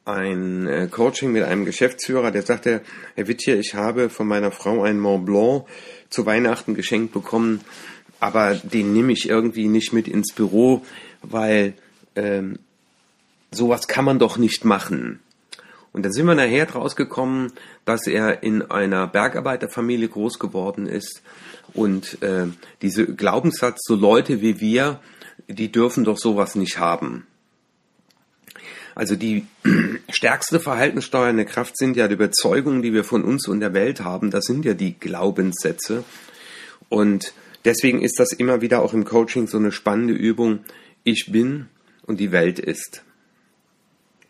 ein 0.05 0.67
äh, 0.67 0.89
Coaching 0.91 1.33
mit 1.33 1.45
einem 1.45 1.65
Geschäftsführer, 1.65 2.31
der 2.31 2.43
sagte, 2.43 2.83
Herr 3.15 3.27
Wittje, 3.27 3.57
ich 3.57 3.75
habe 3.75 4.11
von 4.11 4.27
meiner 4.27 4.51
Frau 4.51 4.83
einen 4.83 5.01
Mont 5.01 5.27
Blanc 5.27 5.65
zu 6.11 6.27
Weihnachten 6.27 6.75
geschenkt 6.75 7.13
bekommen, 7.13 7.61
aber 8.21 8.55
den 8.55 8.93
nehme 8.93 9.13
ich 9.13 9.29
irgendwie 9.29 9.69
nicht 9.69 9.93
mit 9.93 10.09
ins 10.09 10.33
Büro, 10.35 10.85
weil 11.23 11.75
ähm, 12.17 12.59
sowas 13.51 13.89
kann 13.89 14.05
man 14.05 14.19
doch 14.19 14.37
nicht 14.37 14.65
machen. 14.65 15.21
Und 15.93 16.03
dann 16.03 16.13
sind 16.13 16.27
wir 16.27 16.35
nachher 16.35 16.67
draus 16.67 16.97
gekommen, 16.97 17.53
dass 17.85 18.07
er 18.07 18.43
in 18.43 18.63
einer 18.63 19.07
Bergarbeiterfamilie 19.07 20.09
groß 20.09 20.39
geworden 20.39 20.87
ist 20.87 21.23
und 21.73 22.21
äh, 22.23 22.47
diese 22.83 23.07
Glaubenssatz, 23.07 23.79
so 23.87 23.95
Leute 23.95 24.41
wie 24.41 24.61
wir, 24.61 25.01
die 25.49 25.71
dürfen 25.71 26.05
doch 26.05 26.19
sowas 26.19 26.57
nicht 26.57 26.79
haben. 26.79 27.27
Also 28.95 29.17
die 29.17 29.47
stärkste 30.09 30.61
verhaltenssteuernde 30.61 31.45
Kraft 31.45 31.77
sind 31.77 31.97
ja 31.97 32.09
die 32.09 32.15
Überzeugungen, 32.15 32.83
die 32.83 32.93
wir 32.93 33.05
von 33.05 33.25
uns 33.25 33.49
und 33.49 33.61
der 33.61 33.75
Welt 33.75 34.01
haben. 34.01 34.31
Das 34.31 34.45
sind 34.45 34.65
ja 34.65 34.75
die 34.75 34.99
Glaubenssätze. 34.99 36.05
Und 36.89 37.35
deswegen 37.65 38.03
ist 38.03 38.19
das 38.19 38.33
immer 38.33 38.61
wieder 38.61 38.83
auch 38.83 38.93
im 38.93 39.05
Coaching 39.05 39.47
so 39.49 39.59
eine 39.59 39.73
spannende 39.73 40.15
Übung. 40.15 40.61
Ich 41.03 41.27
bin 41.31 41.67
und 42.07 42.21
die 42.21 42.33
Welt 42.33 42.59
ist. 42.59 43.03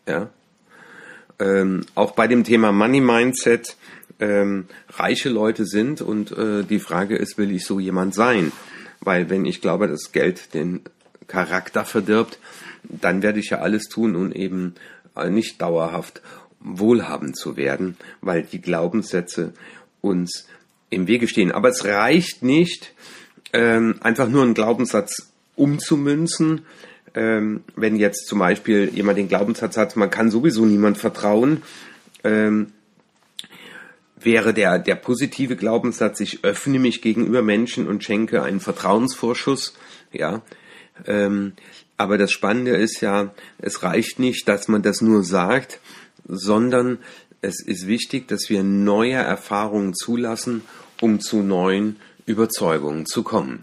Ja, 0.07 0.29
ähm, 1.39 1.85
auch 1.95 2.11
bei 2.11 2.27
dem 2.27 2.43
Thema 2.43 2.71
Money 2.71 3.01
Mindset 3.01 3.75
ähm, 4.19 4.67
reiche 4.89 5.29
Leute 5.29 5.65
sind 5.65 6.01
und 6.01 6.31
äh, 6.31 6.63
die 6.63 6.79
Frage 6.79 7.17
ist, 7.17 7.37
will 7.37 7.51
ich 7.51 7.65
so 7.65 7.79
jemand 7.79 8.13
sein? 8.13 8.51
Weil 9.01 9.29
wenn 9.29 9.45
ich 9.45 9.61
glaube, 9.61 9.87
dass 9.87 10.11
Geld 10.11 10.53
den 10.53 10.81
Charakter 11.27 11.83
verdirbt, 11.83 12.39
dann 12.89 13.21
werde 13.21 13.39
ich 13.39 13.49
ja 13.49 13.59
alles 13.59 13.83
tun, 13.89 14.15
um 14.15 14.31
eben 14.31 14.75
äh, 15.15 15.29
nicht 15.29 15.61
dauerhaft 15.61 16.21
wohlhabend 16.59 17.37
zu 17.37 17.57
werden, 17.57 17.97
weil 18.21 18.43
die 18.43 18.61
Glaubenssätze 18.61 19.53
uns 20.01 20.47
im 20.89 21.07
Wege 21.07 21.27
stehen. 21.27 21.51
Aber 21.51 21.69
es 21.69 21.85
reicht 21.85 22.43
nicht, 22.43 22.93
ähm, 23.53 23.95
einfach 24.01 24.27
nur 24.27 24.43
einen 24.43 24.53
Glaubenssatz 24.53 25.31
umzumünzen, 25.55 26.65
ähm, 27.13 27.63
wenn 27.75 27.95
jetzt 27.95 28.27
zum 28.27 28.39
Beispiel 28.39 28.89
jemand 28.93 29.17
den 29.17 29.29
Glaubenssatz 29.29 29.77
hat, 29.77 29.95
man 29.95 30.09
kann 30.09 30.29
sowieso 30.29 30.65
niemand 30.65 30.97
vertrauen, 30.97 31.63
ähm, 32.23 32.73
wäre 34.17 34.53
der, 34.53 34.79
der 34.79 34.95
positive 34.95 35.55
Glaubenssatz, 35.55 36.19
ich 36.19 36.43
öffne 36.43 36.79
mich 36.79 37.01
gegenüber 37.01 37.41
Menschen 37.41 37.87
und 37.87 38.03
schenke 38.03 38.43
einen 38.43 38.59
Vertrauensvorschuss, 38.59 39.77
ja. 40.11 40.41
Aber 41.97 42.17
das 42.17 42.31
Spannende 42.31 42.75
ist 42.75 43.01
ja, 43.01 43.33
es 43.57 43.83
reicht 43.83 44.19
nicht, 44.19 44.47
dass 44.47 44.67
man 44.67 44.81
das 44.81 45.01
nur 45.01 45.23
sagt, 45.23 45.79
sondern 46.27 46.99
es 47.41 47.61
ist 47.61 47.87
wichtig, 47.87 48.27
dass 48.27 48.49
wir 48.49 48.63
neue 48.63 49.13
Erfahrungen 49.13 49.93
zulassen, 49.93 50.63
um 51.01 51.19
zu 51.19 51.41
neuen 51.41 51.97
Überzeugungen 52.25 53.05
zu 53.05 53.23
kommen. 53.23 53.61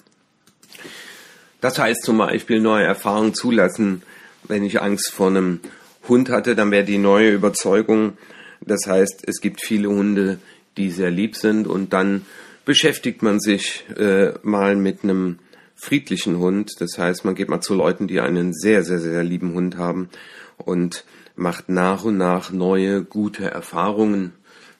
Das 1.60 1.78
heißt 1.78 2.02
zum 2.02 2.18
Beispiel 2.18 2.60
neue 2.60 2.84
Erfahrungen 2.84 3.34
zulassen. 3.34 4.02
Wenn 4.44 4.64
ich 4.64 4.80
Angst 4.80 5.12
vor 5.12 5.28
einem 5.28 5.60
Hund 6.08 6.30
hatte, 6.30 6.56
dann 6.56 6.70
wäre 6.70 6.84
die 6.84 6.98
neue 6.98 7.30
Überzeugung, 7.30 8.16
das 8.60 8.86
heißt, 8.86 9.24
es 9.26 9.40
gibt 9.40 9.60
viele 9.60 9.88
Hunde, 9.88 10.38
die 10.76 10.90
sehr 10.90 11.10
lieb 11.10 11.36
sind 11.36 11.66
und 11.66 11.92
dann 11.92 12.24
beschäftigt 12.64 13.22
man 13.22 13.40
sich 13.40 13.84
äh, 13.96 14.32
mal 14.42 14.76
mit 14.76 15.02
einem 15.02 15.38
friedlichen 15.82 16.38
Hund. 16.38 16.80
Das 16.80 16.96
heißt, 16.96 17.24
man 17.24 17.34
geht 17.34 17.48
mal 17.48 17.60
zu 17.60 17.74
Leuten, 17.74 18.06
die 18.06 18.20
einen 18.20 18.54
sehr, 18.54 18.84
sehr, 18.84 19.00
sehr 19.00 19.24
lieben 19.24 19.54
Hund 19.54 19.76
haben 19.76 20.10
und 20.56 21.04
macht 21.34 21.68
nach 21.68 22.04
und 22.04 22.16
nach 22.16 22.52
neue, 22.52 23.02
gute 23.02 23.50
Erfahrungen 23.50 24.32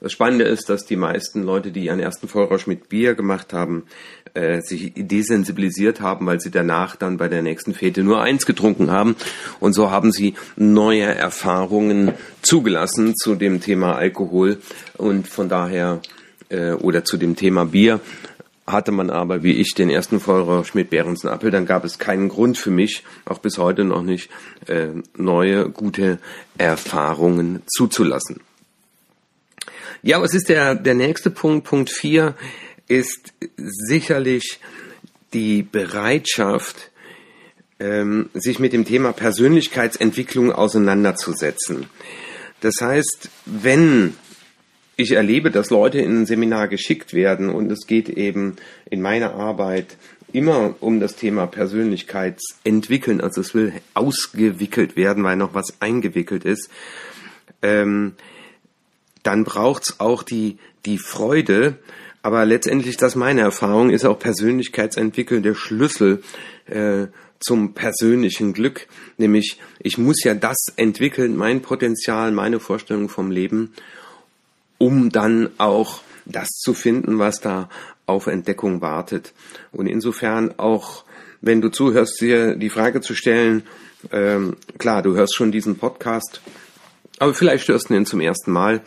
das 0.02 0.11
Spannende 0.11 0.44
ist, 0.47 0.68
dass 0.68 0.85
die 0.85 0.97
meisten 0.97 1.44
Leute, 1.44 1.71
die 1.71 1.85
ihren 1.85 2.00
ersten 2.00 2.26
Vollrausch 2.26 2.66
mit 2.66 2.88
Bier 2.88 3.14
gemacht 3.14 3.52
haben, 3.52 3.85
äh, 4.35 4.61
sich 4.61 4.92
desensibilisiert 4.97 6.00
haben, 6.00 6.26
weil 6.26 6.40
sie 6.40 6.50
danach 6.50 6.97
dann 6.97 7.18
bei 7.18 7.28
der 7.28 7.42
nächsten 7.42 7.73
Fete 7.73 8.02
nur 8.02 8.21
eins 8.21 8.44
getrunken 8.44 8.90
haben. 8.90 9.14
Und 9.61 9.75
so 9.75 9.92
haben 9.92 10.11
sie 10.11 10.35
neue 10.56 11.04
Erfahrungen 11.04 12.14
zugelassen 12.42 13.14
zu 13.14 13.37
dem 13.37 13.61
Thema 13.61 13.94
Alkohol 13.94 14.59
und 14.99 15.28
von 15.28 15.49
daher 15.49 16.00
äh, 16.49 16.73
oder 16.73 17.04
zu 17.04 17.16
dem 17.16 17.37
Thema 17.37 17.64
Bier. 17.66 18.00
Hatte 18.66 18.92
man 18.92 19.11
aber, 19.11 19.42
wie 19.42 19.54
ich, 19.54 19.75
den 19.75 19.90
ersten 19.90 20.21
Vollrausch 20.21 20.75
mit 20.75 20.90
Behrensen 20.90 21.28
Appel, 21.28 21.50
dann 21.50 21.66
gab 21.66 21.85
es 21.85 21.99
keinen 21.99 22.28
Grund 22.28 22.57
für 22.57 22.71
mich, 22.71 23.02
auch 23.25 23.38
bis 23.38 23.59
heute 23.59 23.85
noch 23.85 24.02
nicht, 24.02 24.31
äh, 24.69 24.88
neue, 25.16 25.69
gute 25.69 26.19
Erfahrungen 26.59 27.62
zuzulassen. 27.66 28.40
Ja, 30.02 30.21
was 30.21 30.35
ist 30.35 30.49
der, 30.49 30.75
der 30.75 30.95
nächste 30.95 31.31
Punkt? 31.31 31.66
Punkt 31.66 31.90
4 31.90 32.35
ist 32.88 33.33
sicherlich 33.57 34.61
die 35.33 35.62
Bereitschaft, 35.62 36.90
ähm, 37.81 38.31
sich 38.35 38.59
mit 38.59 38.73
dem 38.73 38.85
Thema 38.85 39.12
Persönlichkeitsentwicklung 39.12 40.52
auseinanderzusetzen. 40.52 41.87
Das 42.61 42.75
heißt, 42.81 43.28
wenn 43.45 44.14
ich 44.96 45.12
erlebe, 45.12 45.50
dass 45.50 45.70
Leute 45.70 45.99
in 45.99 46.22
ein 46.22 46.26
Seminar 46.26 46.68
geschickt 46.68 47.14
werden 47.14 47.49
und 47.49 47.70
es 47.70 47.87
geht 47.87 48.08
eben 48.08 48.56
in 48.90 49.00
meiner 49.00 49.34
Arbeit 49.34 49.96
immer 50.32 50.75
um 50.80 51.00
das 51.00 51.16
Thema 51.16 51.46
Persönlichkeitsentwickeln, 51.46 53.20
also 53.20 53.40
es 53.40 53.54
will 53.54 53.72
ausgewickelt 53.94 54.96
werden, 54.96 55.25
weil 55.25 55.37
noch 55.37 55.54
was 55.54 55.80
eingewickelt 55.80 56.44
ist, 56.44 56.70
ähm, 57.61 58.14
dann 59.22 59.44
braucht's 59.44 60.00
auch 60.00 60.22
die, 60.22 60.58
die 60.84 60.99
Freude. 60.99 61.78
Aber 62.22 62.44
letztendlich, 62.44 62.96
das 62.96 63.12
ist 63.12 63.16
meine 63.16 63.42
Erfahrung, 63.42 63.90
ist 63.90 64.04
auch 64.04 64.18
Persönlichkeitsentwickeln 64.18 65.42
der 65.42 65.54
Schlüssel 65.54 66.22
äh, 66.66 67.06
zum 67.40 67.75
persönlichen 67.75 68.52
Glück. 68.52 68.87
Nämlich, 69.18 69.58
ich 69.80 69.99
muss 69.99 70.22
ja 70.25 70.34
das 70.34 70.58
entwickeln, 70.76 71.37
mein 71.37 71.62
Potenzial, 71.62 72.30
meine 72.32 72.61
Vorstellung 72.61 73.08
vom 73.08 73.30
Leben, 73.30 73.72
um 74.82 75.10
dann 75.10 75.48
auch 75.58 76.00
das 76.24 76.48
zu 76.48 76.74
finden, 76.74 77.20
was 77.20 77.40
da 77.40 77.68
auf 78.06 78.26
Entdeckung 78.26 78.80
wartet. 78.80 79.32
Und 79.70 79.86
insofern 79.86 80.58
auch, 80.58 81.04
wenn 81.40 81.60
du 81.60 81.68
zuhörst, 81.68 82.20
dir 82.20 82.56
die 82.56 82.68
Frage 82.68 83.00
zu 83.00 83.14
stellen, 83.14 83.62
ähm, 84.10 84.56
klar, 84.78 85.02
du 85.02 85.14
hörst 85.14 85.36
schon 85.36 85.52
diesen 85.52 85.78
Podcast, 85.78 86.40
aber 87.20 87.32
vielleicht 87.32 87.68
hörst 87.68 87.90
du 87.90 87.94
ihn 87.94 88.06
zum 88.06 88.20
ersten 88.20 88.50
Mal. 88.50 88.80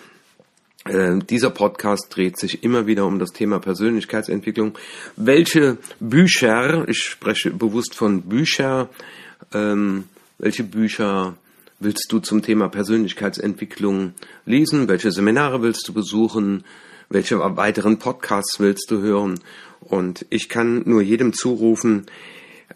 Äh, 0.83 1.19
dieser 1.29 1.49
Podcast 1.49 2.07
dreht 2.09 2.37
sich 2.37 2.65
immer 2.65 2.87
wieder 2.87 3.05
um 3.05 3.17
das 3.17 3.31
Thema 3.31 3.59
Persönlichkeitsentwicklung. 3.59 4.77
Welche 5.15 5.77
Bücher, 6.01 6.89
ich 6.89 7.03
spreche 7.03 7.51
bewusst 7.51 7.95
von 7.95 8.23
Bücher, 8.23 8.89
ähm, 9.53 10.09
welche 10.39 10.65
Bücher 10.65 11.37
willst 11.85 12.11
du 12.11 12.19
zum 12.19 12.41
Thema 12.41 12.67
Persönlichkeitsentwicklung 12.67 14.15
lesen? 14.45 14.87
Welche 14.87 15.11
Seminare 15.11 15.61
willst 15.61 15.87
du 15.87 15.93
besuchen? 15.93 16.65
Welche 17.09 17.39
weiteren 17.39 17.99
Podcasts 17.99 18.59
willst 18.59 18.89
du 18.89 19.01
hören? 19.01 19.39
Und 19.81 20.25
ich 20.31 20.49
kann 20.49 20.81
nur 20.85 21.03
jedem 21.03 21.31
zurufen, 21.31 22.07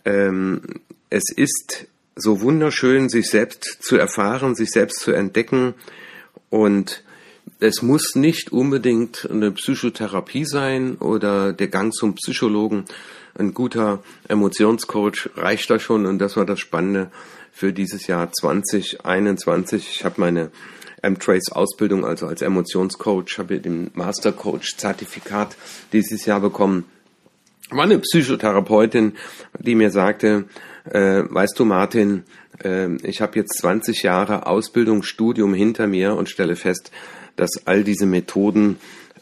ähm, 0.06 0.62
es 1.10 1.24
ist 1.36 1.88
so 2.16 2.42
wunderschön, 2.42 3.10
sich 3.10 3.30
selbst 3.30 3.80
zu 3.82 3.98
erfahren, 3.98 4.54
sich 4.54 4.70
selbst 4.70 5.00
zu 5.00 5.12
entdecken 5.12 5.74
und 6.52 7.04
es 7.60 7.82
muss 7.82 8.14
nicht 8.14 8.52
unbedingt 8.52 9.28
eine 9.32 9.52
Psychotherapie 9.52 10.46
sein 10.46 10.98
oder 10.98 11.52
der 11.52 11.68
Gang 11.68 11.92
zum 11.94 12.14
Psychologen. 12.14 12.86
Ein 13.34 13.56
guter 13.56 14.04
Emotionscoach 14.28 15.32
reicht 15.36 15.72
da 15.72 15.80
schon 15.80 16.06
und 16.06 16.20
das 16.20 16.38
war 16.38 16.46
das 16.46 16.60
Spannende 16.60 17.10
für 17.60 17.74
dieses 17.74 18.08
Jahr 18.08 18.32
2021. 18.32 19.90
Ich 19.94 20.06
habe 20.06 20.22
meine 20.22 20.50
M-Trace 21.02 21.52
Ausbildung, 21.52 22.06
also 22.06 22.26
als 22.26 22.42
Emotionscoach, 22.42 23.38
habe 23.38 23.60
den 23.60 23.92
Mastercoach 23.96 24.78
Zertifikat 24.78 25.58
dieses 25.92 26.26
Jahr 26.26 26.40
bekommen. 26.40 26.86
War 27.70 27.84
eine 27.84 28.00
Psychotherapeutin, 28.00 29.18
die 29.60 29.76
mir 29.76 29.92
sagte, 29.92 30.46
äh, 30.86 31.24
weißt 31.28 31.60
du 31.60 31.66
Martin, 31.66 32.24
äh, 32.64 32.96
ich 33.06 33.20
habe 33.20 33.38
jetzt 33.38 33.58
20 33.58 34.04
Jahre 34.04 34.48
Ausbildung, 34.48 35.04
Studium 35.04 35.54
hinter 35.54 35.86
mir 35.86 36.16
und 36.16 36.30
stelle 36.30 36.56
fest, 36.56 36.92
dass 37.36 37.68
all 37.68 37.84
diese 37.84 38.06
Methoden 38.06 38.78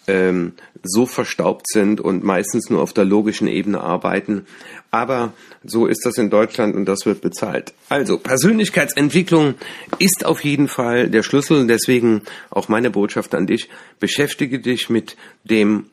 ähm, 0.07 0.53
so 0.83 1.05
verstaubt 1.05 1.67
sind 1.67 2.01
und 2.01 2.23
meistens 2.23 2.69
nur 2.69 2.81
auf 2.81 2.93
der 2.93 3.05
logischen 3.05 3.47
Ebene 3.47 3.81
arbeiten. 3.81 4.45
Aber 4.89 5.33
so 5.63 5.85
ist 5.85 6.05
das 6.05 6.17
in 6.17 6.29
Deutschland 6.29 6.75
und 6.75 6.85
das 6.85 7.05
wird 7.05 7.21
bezahlt. 7.21 7.73
Also 7.89 8.17
Persönlichkeitsentwicklung 8.17 9.55
ist 9.99 10.25
auf 10.25 10.43
jeden 10.43 10.67
Fall 10.67 11.09
der 11.09 11.23
Schlüssel. 11.23 11.67
Deswegen 11.67 12.21
auch 12.49 12.69
meine 12.69 12.89
Botschaft 12.89 13.35
an 13.35 13.47
dich. 13.47 13.69
Beschäftige 13.99 14.59
dich 14.59 14.89
mit 14.89 15.17
dem 15.43 15.87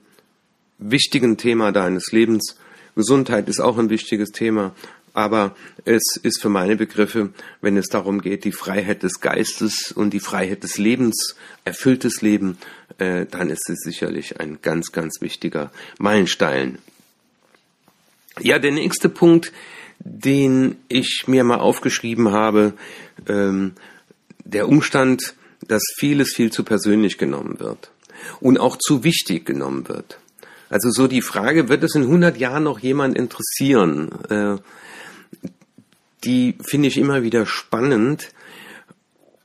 wichtigen 0.79 1.37
Thema 1.37 1.73
deines 1.73 2.13
Lebens. 2.13 2.57
Gesundheit 2.95 3.49
ist 3.49 3.61
auch 3.61 3.79
ein 3.79 3.91
wichtiges 3.91 4.31
Thema. 4.31 4.73
Aber 5.17 5.55
es 5.85 6.03
ist 6.21 6.43
für 6.43 6.49
meine 6.49 6.75
Begriffe, 6.75 7.31
wenn 7.61 7.77
es 7.77 7.87
darum 7.87 8.21
geht, 8.21 8.45
die 8.45 8.51
Freiheit 8.51 9.05
des 9.05 9.21
Geistes 9.21 9.93
und 9.93 10.11
die 10.11 10.19
Freiheit 10.19 10.65
des 10.65 10.77
Lebens, 10.77 11.37
erfülltes 11.65 12.21
Leben, 12.21 12.59
äh, 12.99 13.27
dann 13.27 13.51
ist 13.51 13.69
es 13.69 13.81
sicherlich 13.81 14.41
ein 14.41 14.59
ganz, 14.63 14.93
ganz 14.93 15.21
wichtiger 15.21 15.71
Meilenstein. 15.99 16.79
Ja, 18.41 18.59
der 18.59 18.73
nächste 18.73 19.09
Punkt, 19.09 19.53
den 20.01 20.77
ich 20.89 21.25
mir 21.27 21.45
mal 21.45 21.61
aufgeschrieben 21.61 22.33
habe, 22.33 22.75
ähm, 23.29 23.73
der 24.45 24.69
Umstand, 24.69 25.35
dass 25.67 25.83
vieles 25.99 26.35
viel 26.35 26.53
zu 26.53 26.65
persönlich 26.65 27.17
genommen 27.17 27.59
wird 27.61 27.91
und 28.41 28.59
auch 28.59 28.77
zu 28.77 29.05
wichtig 29.05 29.47
genommen 29.47 29.89
wird. 29.89 30.19
Also 30.69 30.91
so 30.91 31.07
die 31.07 31.23
Frage, 31.23 31.69
wird 31.69 31.85
es 31.85 31.95
in 31.95 32.03
100 32.03 32.37
Jahren 32.37 32.65
noch 32.65 32.81
jemand 32.81 33.17
interessieren? 33.17 34.11
Äh, 34.29 34.57
die 36.25 36.57
finde 36.65 36.89
ich 36.89 36.99
immer 36.99 37.23
wieder 37.23 37.47
spannend. 37.47 38.31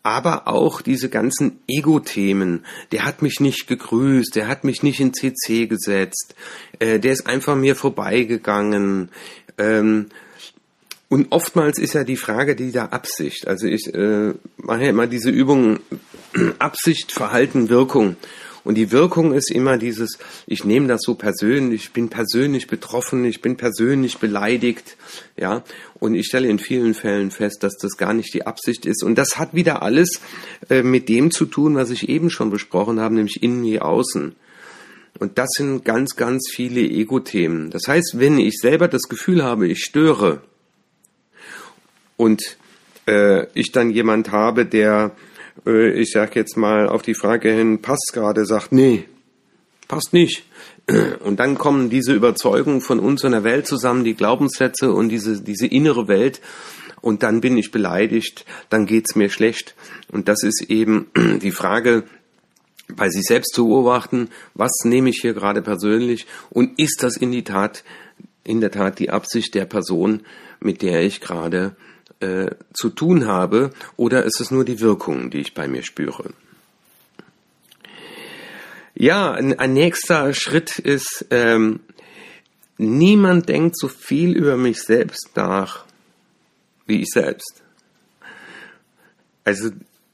Aber 0.10 0.48
auch 0.48 0.82
diese 0.82 1.08
ganzen 1.08 1.60
Ego-Themen. 1.68 2.66
Der 2.92 3.06
hat 3.06 3.22
mich 3.22 3.40
nicht 3.40 3.68
gegrüßt, 3.68 4.36
der 4.36 4.48
hat 4.48 4.64
mich 4.64 4.82
nicht 4.82 5.00
in 5.00 5.14
CC 5.14 5.68
gesetzt, 5.68 6.34
äh, 6.80 6.98
der 7.00 7.12
ist 7.14 7.28
einfach 7.28 7.56
mir 7.56 7.76
vorbeigegangen. 7.76 9.12
Ähm, 9.60 10.08
und 11.10 11.28
oftmals 11.30 11.78
ist 11.78 11.94
ja 11.94 12.04
die 12.04 12.18
Frage 12.18 12.56
dieser 12.56 12.92
Absicht. 12.92 13.48
Also 13.48 13.68
ich 13.68 13.94
äh, 13.94 14.34
mache 14.58 14.82
ja 14.82 14.90
immer 14.90 15.06
diese 15.06 15.30
Übung 15.30 15.80
Absicht, 16.58 17.12
Verhalten, 17.12 17.70
Wirkung. 17.70 18.16
Und 18.64 18.76
die 18.76 18.92
Wirkung 18.92 19.34
ist 19.34 19.52
immer 19.52 19.78
dieses, 19.78 20.18
ich 20.46 20.66
nehme 20.66 20.88
das 20.88 21.02
so 21.04 21.16
persönlich, 21.16 21.84
ich 21.86 21.94
bin 21.94 22.10
persönlich 22.10 22.68
betroffen, 22.68 23.26
ich 23.26 23.42
bin 23.42 23.58
persönlich 23.58 24.18
beleidigt, 24.18 24.98
ja. 25.38 25.64
Und 26.00 26.16
ich 26.16 26.28
stelle 26.28 26.48
in 26.48 26.60
vielen 26.60 26.94
Fällen 26.94 27.32
fest, 27.32 27.64
dass 27.64 27.78
das 27.78 27.98
gar 27.98 28.14
nicht 28.14 28.34
die 28.34 28.46
Absicht 28.46 28.86
ist. 28.86 29.04
Und 29.04 29.16
das 29.16 29.38
hat 29.38 29.54
wieder 29.54 29.82
alles 29.82 30.22
äh, 30.70 30.84
mit 30.84 31.10
dem 31.10 31.32
zu 31.32 31.46
tun, 31.46 31.76
was 31.76 31.90
ich 31.90 32.10
eben 32.10 32.30
schon 32.30 32.50
besprochen 32.50 33.00
habe, 33.00 33.16
nämlich 33.16 33.44
innen 33.44 33.64
wie 33.64 33.80
außen. 33.80 34.36
Und 35.20 35.38
das 35.38 35.50
sind 35.58 35.84
ganz, 35.84 36.16
ganz 36.16 36.50
viele 36.50 36.82
Ego-Themen. 36.82 37.72
Das 37.72 37.84
heißt, 37.88 38.20
wenn 38.20 38.40
ich 38.40 38.58
selber 38.58 38.88
das 38.88 39.04
Gefühl 39.04 39.44
habe, 39.44 39.68
ich 39.68 39.80
störe 39.80 40.42
und 42.16 42.58
äh, 43.06 43.48
ich 43.54 43.72
dann 43.72 43.90
jemand 43.90 44.32
habe, 44.32 44.66
der 44.66 45.12
äh, 45.66 45.92
ich 45.92 46.12
sag 46.12 46.36
jetzt 46.36 46.58
mal 46.58 46.88
auf 46.88 47.02
die 47.02 47.16
Frage 47.16 47.52
hin, 47.52 47.82
passt 47.82 48.12
gerade, 48.14 48.46
sagt, 48.46 48.72
nee, 48.72 49.06
passt 49.88 50.14
nicht. 50.14 50.46
Und 51.24 51.40
dann 51.40 51.58
kommen 51.58 51.90
diese 51.90 52.14
Überzeugungen 52.14 52.82
von 52.82 53.00
uns 53.00 53.24
und 53.24 53.32
der 53.32 53.44
Welt 53.44 53.68
zusammen, 53.68 54.04
die 54.04 54.16
Glaubenssätze 54.16 54.92
und 54.92 55.10
diese, 55.10 55.42
diese 55.42 55.68
innere 55.68 56.08
Welt. 56.08 56.42
Und 57.02 57.22
dann 57.22 57.42
bin 57.42 57.58
ich 57.58 57.72
beleidigt, 57.72 58.46
dann 58.70 58.86
geht's 58.86 59.16
mir 59.16 59.30
schlecht. 59.30 59.76
Und 60.12 60.28
das 60.28 60.44
ist 60.44 60.64
eben 60.70 61.12
die 61.42 61.52
Frage, 61.52 62.06
bei 62.96 63.10
sich 63.10 63.24
selbst 63.24 63.54
zu 63.54 63.68
beobachten, 63.68 64.30
was 64.54 64.72
nehme 64.84 65.10
ich 65.10 65.20
hier 65.22 65.34
gerade 65.34 65.62
persönlich 65.62 66.26
und 66.50 66.80
ist 66.80 67.04
das 67.04 67.18
in 67.18 67.32
die 67.32 67.44
Tat, 67.44 67.84
in 68.44 68.62
der 68.62 68.72
Tat 68.72 69.00
die 69.00 69.12
Absicht 69.12 69.54
der 69.54 69.66
Person, 69.66 70.22
mit 70.60 70.82
der 70.82 71.04
ich 71.04 71.22
gerade 71.22 71.76
äh, 72.20 72.52
zu 72.74 72.90
tun 72.90 73.28
habe 73.28 73.72
oder 73.98 74.24
ist 74.24 74.42
es 74.42 74.52
nur 74.52 74.66
die 74.66 74.80
Wirkung, 74.80 75.30
die 75.30 75.40
ich 75.40 75.54
bei 75.54 75.68
mir 75.68 75.84
spüre? 75.84 76.34
Ja, 78.96 79.32
ein, 79.32 79.58
ein 79.58 79.74
nächster 79.74 80.34
Schritt 80.34 80.78
ist, 80.80 81.26
ähm, 81.30 81.80
niemand 82.78 83.48
denkt 83.48 83.78
so 83.78 83.88
viel 83.88 84.36
über 84.36 84.58
mich 84.58 84.82
selbst 84.82 85.30
nach 85.36 85.86
wie 86.86 87.02
ich 87.02 87.10
selbst. 87.10 87.62
Also 89.46 89.70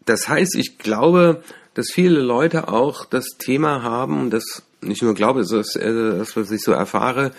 das 0.06 0.30
heißt, 0.30 0.56
ich 0.56 0.78
glaube, 0.78 1.44
dass 1.74 1.88
viele 1.92 2.20
Leute 2.20 2.68
auch 2.68 3.06
das 3.06 3.26
Thema 3.40 3.82
haben, 3.82 4.30
das 4.30 4.64
nicht 4.82 5.02
nur 5.02 5.16
glaube, 5.16 5.42
das 5.42 5.76
äh, 5.76 5.92
das, 5.92 6.36
was 6.36 6.52
ich 6.52 6.62
so 6.62 6.72
erfahre, 6.72 7.32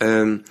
ähm, 0.00 0.42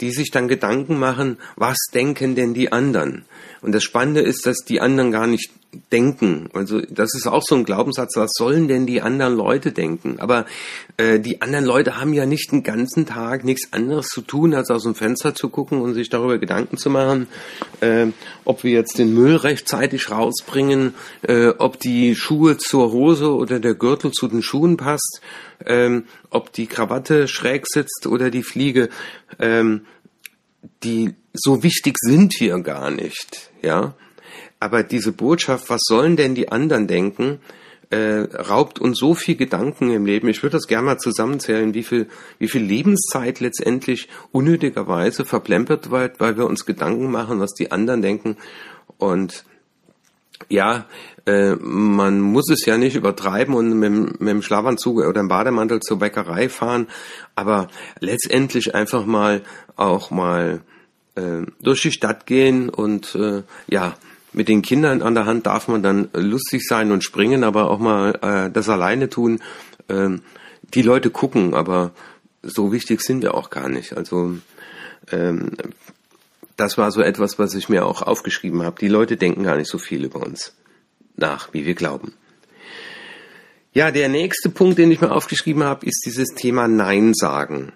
die 0.00 0.10
sich 0.10 0.30
dann 0.30 0.48
Gedanken 0.48 0.98
machen, 0.98 1.38
was 1.56 1.78
denken 1.94 2.34
denn 2.34 2.54
die 2.54 2.72
anderen? 2.72 3.24
Und 3.60 3.72
das 3.72 3.84
Spannende 3.84 4.20
ist, 4.20 4.46
dass 4.46 4.58
die 4.58 4.80
anderen 4.80 5.12
gar 5.12 5.26
nicht 5.26 5.50
denken. 5.90 6.50
Also 6.52 6.80
das 6.80 7.14
ist 7.14 7.26
auch 7.26 7.42
so 7.42 7.54
ein 7.54 7.64
Glaubenssatz, 7.64 8.16
was 8.16 8.32
sollen 8.34 8.68
denn 8.68 8.86
die 8.86 9.00
anderen 9.00 9.34
Leute 9.34 9.72
denken? 9.72 10.16
Aber 10.18 10.44
äh, 10.98 11.18
die 11.18 11.40
anderen 11.40 11.64
Leute 11.64 11.98
haben 11.98 12.12
ja 12.12 12.26
nicht 12.26 12.52
den 12.52 12.62
ganzen 12.62 13.06
Tag 13.06 13.44
nichts 13.44 13.72
anderes 13.72 14.08
zu 14.08 14.20
tun, 14.20 14.54
als 14.54 14.70
aus 14.70 14.82
dem 14.82 14.94
Fenster 14.94 15.34
zu 15.34 15.48
gucken 15.48 15.80
und 15.80 15.94
sich 15.94 16.10
darüber 16.10 16.38
Gedanken 16.38 16.76
zu 16.76 16.90
machen, 16.90 17.26
äh, 17.80 18.08
ob 18.44 18.64
wir 18.64 18.72
jetzt 18.72 18.98
den 18.98 19.14
Müll 19.14 19.36
rechtzeitig 19.36 20.10
rausbringen, 20.10 20.94
äh, 21.22 21.48
ob 21.48 21.80
die 21.80 22.14
Schuhe 22.16 22.58
zur 22.58 22.92
Hose 22.92 23.34
oder 23.34 23.58
der 23.58 23.74
Gürtel 23.74 24.12
zu 24.12 24.28
den 24.28 24.42
Schuhen 24.42 24.76
passt, 24.76 25.22
ähm, 25.64 26.04
ob 26.28 26.52
die 26.52 26.66
Krawatte 26.66 27.28
schräg 27.28 27.66
sitzt 27.66 28.06
oder 28.06 28.30
die 28.30 28.42
Fliege. 28.42 28.90
Ähm, 29.38 29.82
die 30.84 31.14
so 31.32 31.62
wichtig 31.62 31.96
sind 31.98 32.34
hier 32.36 32.60
gar 32.60 32.90
nicht, 32.90 33.50
ja. 33.62 33.94
Aber 34.62 34.84
diese 34.84 35.10
Botschaft, 35.10 35.70
was 35.70 35.80
sollen 35.82 36.14
denn 36.14 36.36
die 36.36 36.52
anderen 36.52 36.86
denken, 36.86 37.40
äh, 37.90 38.20
raubt 38.32 38.78
uns 38.78 38.96
so 38.96 39.16
viel 39.16 39.34
Gedanken 39.34 39.90
im 39.90 40.06
Leben. 40.06 40.28
Ich 40.28 40.40
würde 40.44 40.56
das 40.56 40.68
gerne 40.68 40.86
mal 40.86 40.98
zusammenzählen, 40.98 41.74
wie 41.74 41.82
viel, 41.82 42.06
wie 42.38 42.46
viel 42.46 42.62
Lebenszeit 42.62 43.40
letztendlich 43.40 44.08
unnötigerweise 44.30 45.24
verplempert 45.24 45.90
wird, 45.90 46.20
weil 46.20 46.36
wir 46.36 46.46
uns 46.46 46.64
Gedanken 46.64 47.10
machen, 47.10 47.40
was 47.40 47.54
die 47.54 47.72
anderen 47.72 48.02
denken. 48.02 48.36
Und 48.98 49.44
ja, 50.48 50.86
äh, 51.26 51.56
man 51.56 52.20
muss 52.20 52.48
es 52.48 52.64
ja 52.64 52.78
nicht 52.78 52.94
übertreiben 52.94 53.56
und 53.56 53.76
mit, 53.76 54.20
mit 54.20 54.28
dem 54.28 54.42
Schlafanzug 54.42 54.98
oder 54.98 55.12
dem 55.12 55.26
Bademantel 55.26 55.80
zur 55.80 55.98
Bäckerei 55.98 56.48
fahren, 56.48 56.86
aber 57.34 57.66
letztendlich 57.98 58.76
einfach 58.76 59.06
mal 59.06 59.42
auch 59.74 60.12
mal 60.12 60.60
äh, 61.16 61.46
durch 61.60 61.82
die 61.82 61.90
Stadt 61.90 62.26
gehen 62.26 62.68
und 62.68 63.16
äh, 63.16 63.42
ja, 63.66 63.96
mit 64.32 64.48
den 64.48 64.62
Kindern 64.62 65.02
an 65.02 65.14
der 65.14 65.26
Hand 65.26 65.46
darf 65.46 65.68
man 65.68 65.82
dann 65.82 66.08
lustig 66.14 66.66
sein 66.66 66.92
und 66.92 67.04
springen, 67.04 67.44
aber 67.44 67.70
auch 67.70 67.78
mal 67.78 68.18
äh, 68.22 68.50
das 68.50 68.68
alleine 68.68 69.08
tun. 69.08 69.40
Ähm, 69.88 70.22
die 70.74 70.82
Leute 70.82 71.10
gucken, 71.10 71.54
aber 71.54 71.92
so 72.42 72.72
wichtig 72.72 73.02
sind 73.02 73.22
wir 73.22 73.34
auch 73.34 73.50
gar 73.50 73.68
nicht. 73.68 73.96
Also 73.96 74.38
ähm, 75.10 75.50
das 76.56 76.78
war 76.78 76.90
so 76.90 77.02
etwas, 77.02 77.38
was 77.38 77.54
ich 77.54 77.68
mir 77.68 77.84
auch 77.86 78.02
aufgeschrieben 78.02 78.62
habe. 78.62 78.80
Die 78.80 78.88
Leute 78.88 79.16
denken 79.16 79.42
gar 79.42 79.56
nicht 79.56 79.70
so 79.70 79.78
viel 79.78 80.04
über 80.04 80.20
uns 80.20 80.54
nach, 81.16 81.52
wie 81.52 81.66
wir 81.66 81.74
glauben. 81.74 82.14
Ja, 83.74 83.90
der 83.90 84.08
nächste 84.08 84.50
Punkt, 84.50 84.78
den 84.78 84.90
ich 84.90 85.00
mir 85.00 85.12
aufgeschrieben 85.12 85.64
habe, 85.64 85.86
ist 85.86 86.02
dieses 86.04 86.28
Thema 86.34 86.68
Nein 86.68 87.14
sagen. 87.14 87.72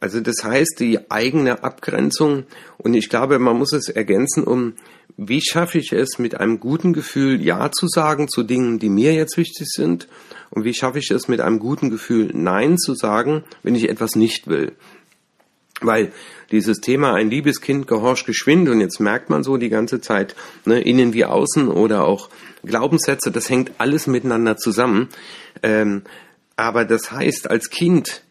Also 0.00 0.20
das 0.20 0.42
heißt 0.42 0.80
die 0.80 1.10
eigene 1.10 1.62
Abgrenzung 1.62 2.44
und 2.78 2.94
ich 2.94 3.08
glaube, 3.08 3.38
man 3.38 3.58
muss 3.58 3.72
es 3.72 3.88
ergänzen 3.88 4.44
um, 4.44 4.74
wie 5.16 5.40
schaffe 5.40 5.78
ich 5.78 5.92
es 5.92 6.18
mit 6.18 6.40
einem 6.40 6.60
guten 6.60 6.92
Gefühl 6.92 7.40
Ja 7.40 7.70
zu 7.70 7.86
sagen 7.86 8.28
zu 8.28 8.42
Dingen, 8.42 8.78
die 8.78 8.88
mir 8.88 9.14
jetzt 9.14 9.36
wichtig 9.36 9.68
sind 9.70 10.08
und 10.50 10.64
wie 10.64 10.74
schaffe 10.74 10.98
ich 10.98 11.10
es 11.10 11.28
mit 11.28 11.40
einem 11.40 11.58
guten 11.58 11.90
Gefühl 11.90 12.30
Nein 12.34 12.78
zu 12.78 12.94
sagen, 12.94 13.44
wenn 13.62 13.74
ich 13.74 13.88
etwas 13.88 14.16
nicht 14.16 14.48
will. 14.48 14.72
Weil 15.80 16.12
dieses 16.50 16.80
Thema 16.80 17.14
ein 17.14 17.30
liebes 17.30 17.60
Kind 17.60 17.86
gehorcht 17.86 18.26
geschwind 18.26 18.68
und 18.68 18.80
jetzt 18.80 19.00
merkt 19.00 19.30
man 19.30 19.42
so 19.42 19.56
die 19.56 19.68
ganze 19.68 20.00
Zeit, 20.00 20.34
ne, 20.64 20.80
innen 20.80 21.12
wie 21.12 21.24
außen 21.24 21.68
oder 21.68 22.04
auch 22.04 22.30
Glaubenssätze, 22.64 23.30
das 23.30 23.50
hängt 23.50 23.72
alles 23.78 24.06
miteinander 24.06 24.56
zusammen. 24.56 25.08
Ähm, 25.62 26.02
aber 26.56 26.84
das 26.84 27.10
heißt, 27.10 27.50
als 27.50 27.70
Kind 27.70 28.22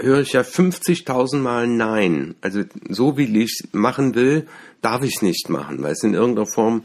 höre 0.00 0.20
ich 0.20 0.32
ja 0.32 0.42
50.000 0.42 1.38
Mal 1.38 1.66
Nein. 1.66 2.34
Also 2.40 2.62
so 2.88 3.16
wie 3.16 3.42
ich 3.42 3.62
machen 3.72 4.14
will, 4.14 4.46
darf 4.82 5.02
ich 5.02 5.16
es 5.16 5.22
nicht 5.22 5.48
machen, 5.48 5.82
weil 5.82 5.92
es 5.92 6.02
in 6.02 6.14
irgendeiner 6.14 6.46
Form 6.46 6.84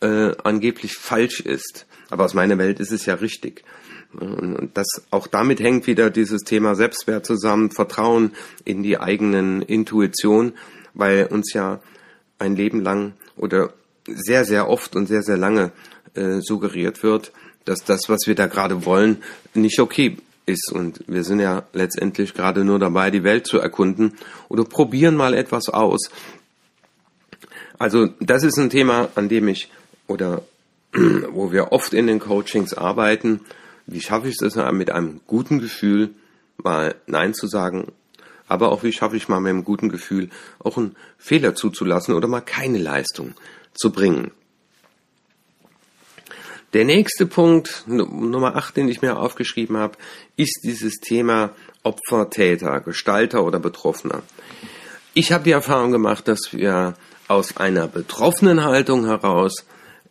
äh, 0.00 0.32
angeblich 0.42 0.94
falsch 0.94 1.40
ist. 1.40 1.86
Aber 2.10 2.24
aus 2.24 2.34
meiner 2.34 2.58
Welt 2.58 2.80
ist 2.80 2.92
es 2.92 3.06
ja 3.06 3.14
richtig. 3.14 3.64
Und 4.12 4.70
das 4.74 4.86
auch 5.10 5.26
damit 5.26 5.60
hängt 5.60 5.86
wieder 5.86 6.10
dieses 6.10 6.42
Thema 6.42 6.76
Selbstwert 6.76 7.26
zusammen, 7.26 7.70
Vertrauen 7.70 8.32
in 8.64 8.82
die 8.82 8.98
eigenen 8.98 9.62
Intuition, 9.62 10.52
weil 10.94 11.26
uns 11.26 11.52
ja 11.52 11.80
ein 12.38 12.54
Leben 12.54 12.80
lang 12.80 13.14
oder 13.36 13.72
sehr, 14.06 14.44
sehr 14.44 14.68
oft 14.68 14.94
und 14.94 15.06
sehr, 15.06 15.22
sehr 15.22 15.36
lange 15.36 15.72
äh, 16.14 16.40
suggeriert 16.40 17.02
wird, 17.02 17.32
dass 17.64 17.84
das, 17.84 18.02
was 18.08 18.20
wir 18.26 18.34
da 18.34 18.46
gerade 18.46 18.84
wollen, 18.84 19.22
nicht 19.54 19.80
okay 19.80 20.16
ist. 20.46 20.72
Und 20.72 21.04
wir 21.06 21.24
sind 21.24 21.40
ja 21.40 21.64
letztendlich 21.72 22.34
gerade 22.34 22.64
nur 22.64 22.78
dabei, 22.78 23.10
die 23.10 23.24
Welt 23.24 23.46
zu 23.46 23.58
erkunden 23.58 24.14
oder 24.48 24.64
probieren 24.64 25.16
mal 25.16 25.34
etwas 25.34 25.68
aus. 25.68 26.10
Also 27.78 28.08
das 28.20 28.44
ist 28.44 28.58
ein 28.58 28.70
Thema, 28.70 29.08
an 29.14 29.28
dem 29.28 29.48
ich 29.48 29.70
oder 30.06 30.42
wo 30.92 31.52
wir 31.52 31.72
oft 31.72 31.92
in 31.92 32.06
den 32.06 32.20
Coachings 32.20 32.74
arbeiten. 32.74 33.40
Wie 33.86 34.00
schaffe 34.00 34.28
ich 34.28 34.40
es 34.40 34.56
mit 34.72 34.90
einem 34.90 35.20
guten 35.26 35.58
Gefühl 35.60 36.10
mal 36.56 36.94
Nein 37.06 37.34
zu 37.34 37.46
sagen? 37.46 37.92
Aber 38.46 38.70
auch 38.70 38.82
wie 38.82 38.92
schaffe 38.92 39.16
ich 39.16 39.28
mal 39.28 39.40
mit 39.40 39.50
einem 39.50 39.64
guten 39.64 39.88
Gefühl 39.88 40.28
auch 40.58 40.76
einen 40.76 40.96
Fehler 41.18 41.54
zuzulassen 41.54 42.14
oder 42.14 42.28
mal 42.28 42.40
keine 42.40 42.78
Leistung 42.78 43.34
zu 43.72 43.90
bringen? 43.90 44.30
Der 46.74 46.84
nächste 46.84 47.26
Punkt, 47.26 47.84
Nummer 47.86 48.56
8, 48.56 48.76
den 48.76 48.88
ich 48.88 49.00
mir 49.00 49.16
aufgeschrieben 49.16 49.76
habe, 49.76 49.96
ist 50.36 50.62
dieses 50.64 50.94
Thema 50.94 51.54
Opfer, 51.84 52.30
Täter, 52.30 52.80
Gestalter 52.80 53.44
oder 53.44 53.60
Betroffener. 53.60 54.24
Ich 55.14 55.30
habe 55.30 55.44
die 55.44 55.52
Erfahrung 55.52 55.92
gemacht, 55.92 56.26
dass 56.26 56.52
wir 56.52 56.94
aus 57.28 57.58
einer 57.58 57.86
betroffenen 57.86 58.64
Haltung 58.64 59.06
heraus 59.06 59.64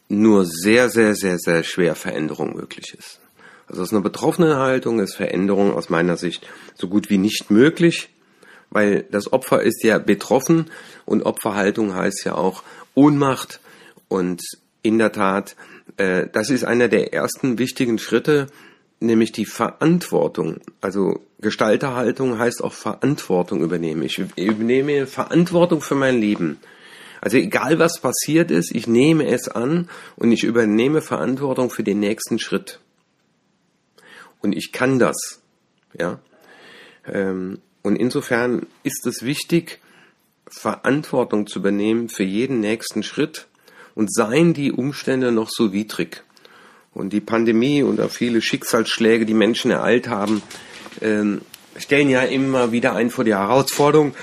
nur 0.08 0.46
sehr, 0.46 0.90
sehr, 0.90 1.16
sehr, 1.16 1.38
sehr 1.38 1.64
schwer 1.64 1.96
Veränderung 1.96 2.56
möglich 2.56 2.96
ist. 2.98 3.20
Also 3.68 3.82
aus 3.82 3.92
einer 3.92 4.02
betroffenen 4.02 4.56
Haltung 4.56 5.02
ist 5.02 5.16
Veränderung 5.16 5.74
aus 5.74 5.90
meiner 5.90 6.16
Sicht 6.16 6.48
so 6.76 6.88
gut 6.88 7.10
wie 7.10 7.18
nicht 7.18 7.52
möglich, 7.52 8.08
weil 8.70 9.04
das 9.12 9.34
Opfer 9.34 9.64
ist 9.64 9.84
ja 9.84 9.98
betroffen 9.98 10.72
und 11.04 11.26
Opferhaltung 11.26 11.94
heißt 11.94 12.24
ja 12.24 12.36
auch 12.36 12.64
Ohnmacht 12.94 13.60
und 14.08 14.42
in 14.82 14.98
der 14.98 15.12
Tat, 15.12 15.56
äh, 15.98 16.28
das 16.32 16.50
ist 16.50 16.64
einer 16.64 16.88
der 16.88 17.14
ersten 17.14 17.58
wichtigen 17.58 18.00
Schritte, 18.00 18.48
nämlich 19.00 19.32
die 19.32 19.46
Verantwortung. 19.46 20.58
Also 20.82 21.22
Gestalterhaltung 21.40 22.40
heißt 22.40 22.64
auch 22.64 22.74
Verantwortung 22.74 23.62
übernehmen. 23.62 24.04
Ich 24.04 24.18
übernehme 24.38 25.08
Verantwortung 25.08 25.82
für 25.82 25.96
mein 25.96 26.20
Leben. 26.20 26.58
Also 27.22 27.38
egal 27.38 27.80
was 27.80 28.02
passiert 28.02 28.52
ist, 28.52 28.76
ich 28.76 28.88
nehme 28.88 29.28
es 29.28 29.48
an 29.48 29.90
und 30.16 30.32
ich 30.32 30.44
übernehme 30.44 31.02
Verantwortung 31.02 31.70
für 31.70 31.84
den 31.84 32.00
nächsten 32.00 32.40
Schritt. 32.40 32.80
Und 34.42 34.54
ich 34.54 34.72
kann 34.72 35.00
das. 35.00 35.42
Ja. 35.98 36.20
Ähm, 37.06 37.60
und 37.82 37.96
insofern 37.96 38.66
ist 38.84 39.06
es 39.06 39.24
wichtig, 39.24 39.80
Verantwortung 40.48 41.48
zu 41.48 41.60
übernehmen 41.60 42.10
für 42.10 42.24
jeden 42.24 42.60
nächsten 42.60 43.04
Schritt 43.04 43.48
und 43.96 44.14
seien 44.14 44.54
die 44.54 44.72
Umstände 44.72 45.32
noch 45.32 45.50
so 45.50 45.74
widrig. 45.74 46.24
Und 46.94 47.12
die 47.12 47.22
Pandemie 47.22 47.84
oder 47.84 48.10
viele 48.10 48.42
Schicksalsschläge, 48.42 49.26
die 49.26 49.34
Menschen 49.34 49.72
ereilt 49.72 50.08
haben, 50.08 50.44
ähm, 51.02 51.42
stellen 51.78 52.10
ja 52.10 52.22
immer 52.22 52.72
wieder 52.72 52.96
ein 52.96 53.10
vor 53.10 53.24
die 53.24 53.34
Herausforderung, 53.34 54.14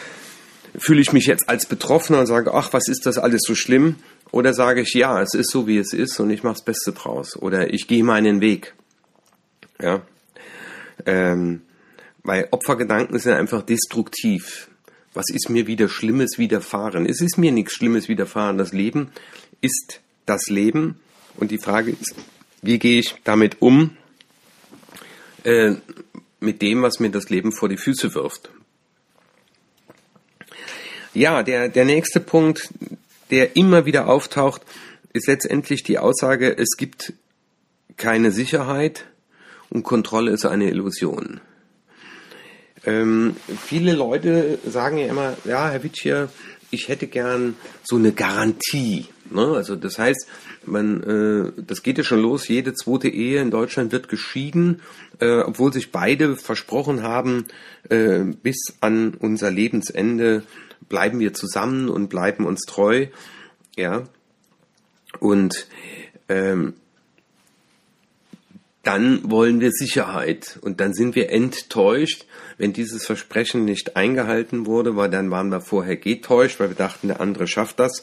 fühle 0.79 1.01
ich 1.01 1.13
mich 1.13 1.27
jetzt 1.27 1.49
als 1.49 1.67
Betroffener 1.67 2.21
und 2.21 2.27
sage, 2.27 2.55
ach, 2.55 2.73
was 2.73 2.89
ist 2.89 3.07
das 3.07 3.19
alles 3.19 3.43
so 3.45 3.55
schlimm? 3.55 3.97
Oder 4.31 4.55
sage 4.55 4.83
ich, 4.83 4.95
ja, 4.95 5.21
es 5.21 5.35
ist 5.35 5.51
so, 5.51 5.67
wie 5.67 5.79
es 5.79 5.93
ist 5.93 6.21
und 6.21 6.31
ich 6.31 6.45
mache 6.45 6.55
das 6.55 6.65
Beste 6.65 6.93
draus. 6.93 7.37
Oder 7.37 7.73
ich 7.75 7.89
gehe 7.89 8.05
meinen 8.05 8.41
Weg. 8.41 8.75
Ja. 9.81 10.03
Ähm, 11.07 11.63
weil 12.23 12.47
Opfergedanken 12.53 13.19
sind 13.19 13.33
einfach 13.33 13.63
destruktiv. 13.63 14.69
Was 15.13 15.25
ist 15.31 15.51
mir 15.51 15.67
wieder 15.67 15.89
Schlimmes 15.89 16.39
widerfahren? 16.39 17.07
Es 17.07 17.21
ist 17.21 17.39
mir 17.39 17.51
nichts 17.51 17.73
Schlimmes 17.73 18.09
widerfahren. 18.09 18.59
Das 18.59 18.73
Leben 18.73 19.11
ist 19.61 20.01
das 20.27 20.49
Leben. 20.49 21.01
Und 21.37 21.51
die 21.51 21.59
Frage 21.59 21.91
ist, 21.93 22.15
wie 22.63 22.79
gehe 22.79 23.01
ich 23.01 23.17
damit 23.25 23.61
um? 23.61 23.97
Äh, 25.45 25.77
mit 26.41 26.63
dem, 26.63 26.83
was 26.83 27.01
mir 27.01 27.11
das 27.11 27.31
Leben 27.31 27.53
vor 27.53 27.69
die 27.69 27.77
Füße 27.77 28.15
wirft. 28.15 28.51
Ja, 31.13 31.43
der, 31.43 31.69
der 31.69 31.85
nächste 31.85 32.21
Punkt, 32.21 32.73
der 33.31 33.57
immer 33.57 33.85
wieder 33.85 34.07
auftaucht, 34.09 34.63
ist 35.13 35.27
letztendlich 35.27 35.83
die 35.83 35.99
Aussage, 35.99 36.57
es 36.57 36.77
gibt 36.77 37.13
keine 37.97 38.31
Sicherheit 38.31 39.07
und 39.69 39.83
Kontrolle 39.83 40.31
ist 40.33 40.47
eine 40.47 40.69
Illusion. 40.69 41.41
Ähm, 42.87 43.37
viele 43.67 43.93
Leute 43.93 44.59
sagen 44.67 44.99
ja 44.99 45.07
immer, 45.07 45.37
ja, 45.45 45.69
Herr 45.69 45.83
Witschier, 45.83 46.31
ich 46.71 46.89
hätte 46.89 47.09
gern 47.09 47.57
so 47.83 47.97
eine 47.97 48.13
Garantie. 48.13 49.07
Ne? 49.31 49.47
Also 49.55 49.77
das 49.77 49.99
heißt, 49.99 50.27
man, 50.65 51.03
äh, 51.03 51.63
das 51.63 51.83
geht 51.83 51.99
ja 51.99 52.05
schon 52.05 52.23
los, 52.23 52.49
jede 52.49 52.75
zweite 52.75 53.09
Ehe 53.09 53.41
in 53.41 53.51
Deutschland 53.51 53.93
wird 53.93 54.09
geschieden, 54.09 54.83
äh, 55.19 55.41
obwohl 55.41 55.73
sich 55.73 55.93
beide 55.93 56.37
versprochen 56.37 57.03
haben, 57.03 57.47
äh, 57.89 58.21
bis 58.21 58.75
an 58.81 59.15
unser 59.19 59.51
Lebensende 59.51 60.43
bleiben 60.89 61.21
wir 61.21 61.35
zusammen 61.35 61.89
und 61.89 62.09
bleiben 62.09 62.47
uns 62.47 62.63
treu. 62.63 63.07
Ja. 63.77 64.05
Und 65.19 65.67
ähm, 66.29 66.75
dann 68.83 69.31
wollen 69.31 69.61
wir 69.61 69.73
Sicherheit 69.73 70.59
und 70.63 70.81
dann 70.81 70.95
sind 70.95 71.15
wir 71.15 71.31
enttäuscht, 71.31 72.25
wenn 72.57 72.73
dieses 72.73 73.05
Versprechen 73.05 73.65
nicht 73.65 73.97
eingehalten 73.97 74.65
wurde, 74.65 74.97
weil 74.97 75.11
dann 75.11 75.31
waren 75.31 75.51
wir 75.51 75.61
vorher 75.61 75.97
getäuscht, 75.97 76.61
weil 76.61 76.71
wir 76.71 76.77
dachten, 76.77 77.09
der 77.09 77.21
andere 77.21 77.47
schafft 77.47 77.79
das. 77.79 78.03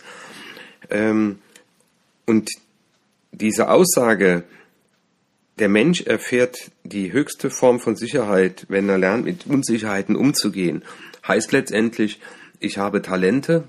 Ähm, 0.89 1.39
und 2.25 2.49
diese 3.31 3.69
Aussage, 3.69 4.43
der 5.59 5.69
Mensch 5.69 6.01
erfährt 6.01 6.71
die 6.83 7.11
höchste 7.11 7.49
Form 7.49 7.79
von 7.79 7.95
Sicherheit, 7.95 8.65
wenn 8.69 8.89
er 8.89 8.97
lernt, 8.97 9.25
mit 9.25 9.47
Unsicherheiten 9.47 10.15
umzugehen, 10.15 10.83
heißt 11.27 11.51
letztendlich, 11.51 12.19
ich 12.59 12.77
habe 12.77 13.01
Talente, 13.01 13.63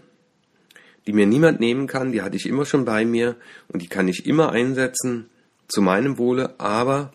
die 1.07 1.13
mir 1.13 1.27
niemand 1.27 1.61
nehmen 1.61 1.87
kann, 1.87 2.13
die 2.13 2.23
hatte 2.23 2.37
ich 2.37 2.47
immer 2.47 2.67
schon 2.67 2.85
bei 2.85 3.05
mir 3.05 3.37
und 3.69 3.81
die 3.81 3.89
kann 3.89 4.09
ich 4.09 4.27
immer 4.27 4.53
einsetzen 4.53 5.31
zu 5.67 5.81
meinem 5.81 6.19
Wohle, 6.19 6.55
aber 6.59 7.13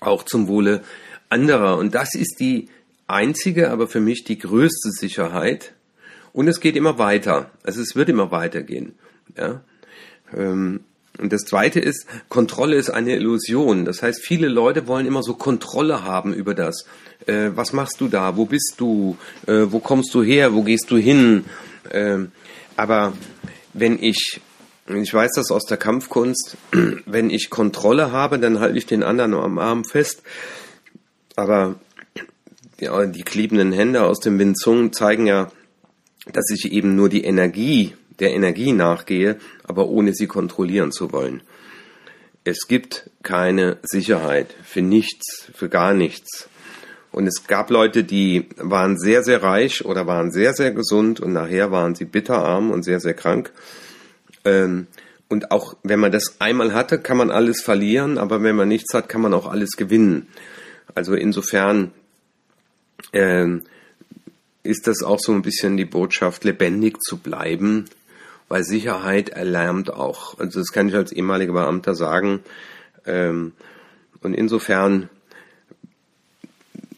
auch 0.00 0.24
zum 0.24 0.48
Wohle 0.48 0.82
anderer. 1.28 1.78
Und 1.78 1.94
das 1.94 2.14
ist 2.14 2.40
die 2.40 2.68
einzige, 3.06 3.70
aber 3.70 3.86
für 3.86 4.00
mich 4.00 4.24
die 4.24 4.38
größte 4.38 4.90
Sicherheit. 4.90 5.74
Und 6.32 6.48
es 6.48 6.60
geht 6.60 6.76
immer 6.76 6.98
weiter. 6.98 7.50
Also 7.62 7.80
es 7.80 7.96
wird 7.96 8.08
immer 8.08 8.30
weitergehen. 8.30 8.94
Ja? 9.36 9.62
Ähm, 10.36 10.80
und 11.18 11.32
das 11.32 11.42
zweite 11.42 11.80
ist, 11.80 12.06
Kontrolle 12.28 12.76
ist 12.76 12.90
eine 12.90 13.14
Illusion. 13.14 13.84
Das 13.84 14.02
heißt, 14.02 14.22
viele 14.22 14.48
Leute 14.48 14.86
wollen 14.86 15.06
immer 15.06 15.22
so 15.22 15.34
Kontrolle 15.34 16.04
haben 16.04 16.32
über 16.32 16.54
das. 16.54 16.86
Äh, 17.26 17.50
was 17.54 17.72
machst 17.72 18.00
du 18.00 18.08
da? 18.08 18.36
Wo 18.36 18.46
bist 18.46 18.74
du? 18.78 19.16
Äh, 19.46 19.66
wo 19.68 19.80
kommst 19.80 20.14
du 20.14 20.22
her? 20.22 20.54
Wo 20.54 20.62
gehst 20.62 20.90
du 20.90 20.96
hin? 20.96 21.44
Äh, 21.90 22.18
aber 22.76 23.12
wenn 23.74 24.02
ich, 24.02 24.40
ich 24.88 25.12
weiß 25.12 25.32
das 25.34 25.50
aus 25.50 25.64
der 25.64 25.76
Kampfkunst, 25.76 26.56
wenn 27.06 27.28
ich 27.28 27.50
Kontrolle 27.50 28.12
habe, 28.12 28.38
dann 28.38 28.60
halte 28.60 28.78
ich 28.78 28.86
den 28.86 29.02
anderen 29.02 29.34
am 29.34 29.58
Arm 29.58 29.84
fest. 29.84 30.22
Aber 31.36 31.74
ja, 32.78 33.04
die 33.04 33.22
klebenden 33.22 33.72
Hände 33.72 34.04
aus 34.04 34.20
dem 34.20 34.54
Chun 34.54 34.92
zeigen 34.92 35.26
ja, 35.26 35.50
dass 36.32 36.50
ich 36.50 36.72
eben 36.72 36.96
nur 36.96 37.08
die 37.08 37.24
Energie 37.24 37.94
der 38.18 38.32
Energie 38.32 38.72
nachgehe, 38.72 39.36
aber 39.64 39.88
ohne 39.88 40.12
sie 40.14 40.26
kontrollieren 40.26 40.92
zu 40.92 41.12
wollen. 41.12 41.42
Es 42.44 42.68
gibt 42.68 43.10
keine 43.22 43.78
Sicherheit 43.82 44.54
für 44.62 44.82
nichts, 44.82 45.50
für 45.54 45.68
gar 45.68 45.94
nichts. 45.94 46.48
Und 47.12 47.26
es 47.26 47.46
gab 47.46 47.70
Leute, 47.70 48.04
die 48.04 48.48
waren 48.56 48.98
sehr, 48.98 49.22
sehr 49.22 49.42
reich 49.42 49.84
oder 49.84 50.06
waren 50.06 50.30
sehr, 50.30 50.52
sehr 50.54 50.70
gesund 50.70 51.20
und 51.20 51.32
nachher 51.32 51.72
waren 51.72 51.94
sie 51.94 52.04
bitterarm 52.04 52.70
und 52.70 52.84
sehr, 52.84 53.00
sehr 53.00 53.14
krank. 53.14 53.52
Ähm, 54.44 54.86
und 55.28 55.50
auch 55.50 55.76
wenn 55.82 56.00
man 56.00 56.12
das 56.12 56.36
einmal 56.40 56.72
hatte, 56.72 56.98
kann 56.98 57.16
man 57.16 57.30
alles 57.30 57.62
verlieren, 57.62 58.18
aber 58.18 58.42
wenn 58.42 58.56
man 58.56 58.68
nichts 58.68 58.94
hat, 58.94 59.08
kann 59.08 59.20
man 59.20 59.34
auch 59.34 59.46
alles 59.46 59.70
gewinnen. 59.76 60.28
Also 60.94 61.14
insofern 61.14 61.92
ähm, 63.12 63.62
ist 64.62 64.86
das 64.86 65.02
auch 65.02 65.18
so 65.20 65.32
ein 65.32 65.42
bisschen 65.42 65.76
die 65.76 65.84
Botschaft, 65.84 66.44
lebendig 66.44 67.00
zu 67.00 67.16
bleiben, 67.16 67.86
weil 68.48 68.64
Sicherheit 68.64 69.30
erlärmt 69.30 69.92
auch. 69.92 70.38
Also 70.38 70.60
das 70.60 70.72
kann 70.72 70.88
ich 70.88 70.94
als 70.94 71.12
ehemaliger 71.12 71.52
Beamter 71.52 71.94
sagen. 71.94 72.40
Ähm, 73.06 73.52
und 74.22 74.34
insofern, 74.34 75.08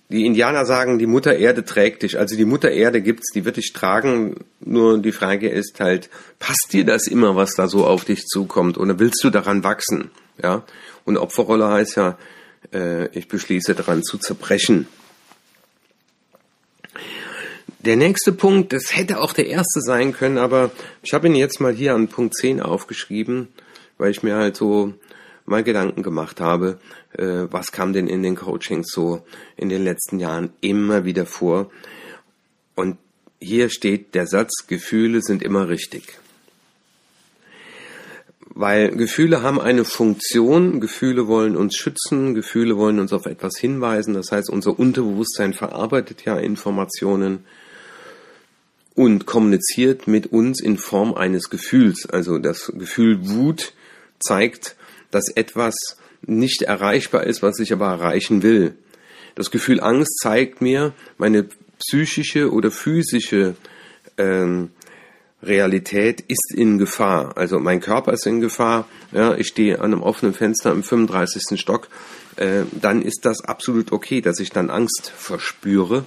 die 0.08 0.26
Indianer 0.26 0.66
sagen, 0.66 0.98
die 0.98 1.06
Mutter 1.06 1.36
Erde 1.36 1.64
trägt 1.64 2.02
dich. 2.02 2.18
Also 2.18 2.36
die 2.36 2.44
Mutter 2.44 2.70
Erde 2.70 3.00
gibt's, 3.00 3.32
die 3.32 3.44
wird 3.44 3.56
dich 3.56 3.72
tragen. 3.72 4.44
Nur 4.60 4.98
die 4.98 5.12
Frage 5.12 5.48
ist 5.48 5.78
halt, 5.78 6.10
passt 6.38 6.72
dir 6.72 6.84
das 6.84 7.06
immer, 7.06 7.36
was 7.36 7.54
da 7.54 7.68
so 7.68 7.86
auf 7.86 8.04
dich 8.04 8.26
zukommt? 8.26 8.76
Oder 8.76 8.98
willst 8.98 9.22
du 9.22 9.30
daran 9.30 9.62
wachsen? 9.62 10.10
Ja. 10.42 10.64
Und 11.04 11.16
Opferrolle 11.16 11.68
heißt 11.68 11.96
ja, 11.96 12.18
äh, 12.72 13.06
ich 13.16 13.28
beschließe 13.28 13.74
daran 13.74 14.02
zu 14.02 14.18
zerbrechen. 14.18 14.88
Der 17.84 17.96
nächste 17.96 18.30
Punkt, 18.30 18.72
das 18.72 18.94
hätte 18.94 19.20
auch 19.20 19.32
der 19.32 19.48
erste 19.48 19.80
sein 19.80 20.12
können, 20.12 20.38
aber 20.38 20.70
ich 21.02 21.12
habe 21.14 21.26
ihn 21.26 21.34
jetzt 21.34 21.60
mal 21.60 21.72
hier 21.72 21.94
an 21.94 22.06
Punkt 22.06 22.36
10 22.36 22.60
aufgeschrieben, 22.60 23.48
weil 23.98 24.12
ich 24.12 24.22
mir 24.22 24.36
halt 24.36 24.56
so 24.56 24.94
mal 25.46 25.64
Gedanken 25.64 26.04
gemacht 26.04 26.40
habe, 26.40 26.78
äh, 27.18 27.46
was 27.50 27.72
kam 27.72 27.92
denn 27.92 28.06
in 28.06 28.22
den 28.22 28.36
Coachings 28.36 28.92
so 28.92 29.26
in 29.56 29.68
den 29.68 29.82
letzten 29.82 30.20
Jahren 30.20 30.52
immer 30.60 31.04
wieder 31.04 31.26
vor. 31.26 31.72
Und 32.76 32.98
hier 33.40 33.68
steht 33.68 34.14
der 34.14 34.28
Satz, 34.28 34.68
Gefühle 34.68 35.20
sind 35.20 35.42
immer 35.42 35.68
richtig. 35.68 36.20
Weil 38.54 38.90
Gefühle 38.90 39.42
haben 39.42 39.60
eine 39.60 39.84
Funktion, 39.84 40.80
Gefühle 40.80 41.26
wollen 41.26 41.56
uns 41.56 41.74
schützen, 41.74 42.34
Gefühle 42.34 42.76
wollen 42.76 43.00
uns 43.00 43.12
auf 43.12 43.26
etwas 43.26 43.58
hinweisen, 43.58 44.14
das 44.14 44.30
heißt 44.30 44.50
unser 44.50 44.78
Unterbewusstsein 44.78 45.52
verarbeitet 45.52 46.24
ja 46.24 46.38
Informationen 46.38 47.44
und 48.94 49.26
kommuniziert 49.26 50.06
mit 50.06 50.26
uns 50.28 50.62
in 50.62 50.78
Form 50.78 51.14
eines 51.14 51.50
Gefühls. 51.50 52.08
Also 52.08 52.38
das 52.38 52.72
Gefühl 52.74 53.28
Wut 53.28 53.72
zeigt, 54.20 54.76
dass 55.10 55.28
etwas 55.28 55.74
nicht 56.22 56.62
erreichbar 56.62 57.24
ist, 57.24 57.42
was 57.42 57.58
ich 57.58 57.72
aber 57.72 57.86
erreichen 57.86 58.42
will. 58.42 58.74
Das 59.34 59.50
Gefühl 59.50 59.80
Angst 59.80 60.18
zeigt 60.22 60.60
mir 60.60 60.92
meine 61.18 61.46
psychische 61.78 62.52
oder 62.52 62.70
physische 62.70 63.56
ähm, 64.18 64.70
Realität 65.42 66.20
ist 66.20 66.54
in 66.54 66.78
Gefahr. 66.78 67.36
Also 67.36 67.58
mein 67.58 67.80
Körper 67.80 68.12
ist 68.12 68.26
in 68.26 68.40
Gefahr. 68.40 68.86
Ja, 69.10 69.34
ich 69.34 69.48
stehe 69.48 69.80
an 69.80 69.92
einem 69.92 70.02
offenen 70.02 70.34
Fenster 70.34 70.70
im 70.70 70.84
35. 70.84 71.58
Stock. 71.58 71.88
Äh, 72.36 72.62
dann 72.80 73.02
ist 73.02 73.20
das 73.24 73.44
absolut 73.44 73.90
okay, 73.90 74.20
dass 74.20 74.38
ich 74.38 74.50
dann 74.50 74.70
Angst 74.70 75.12
verspüre. 75.16 76.04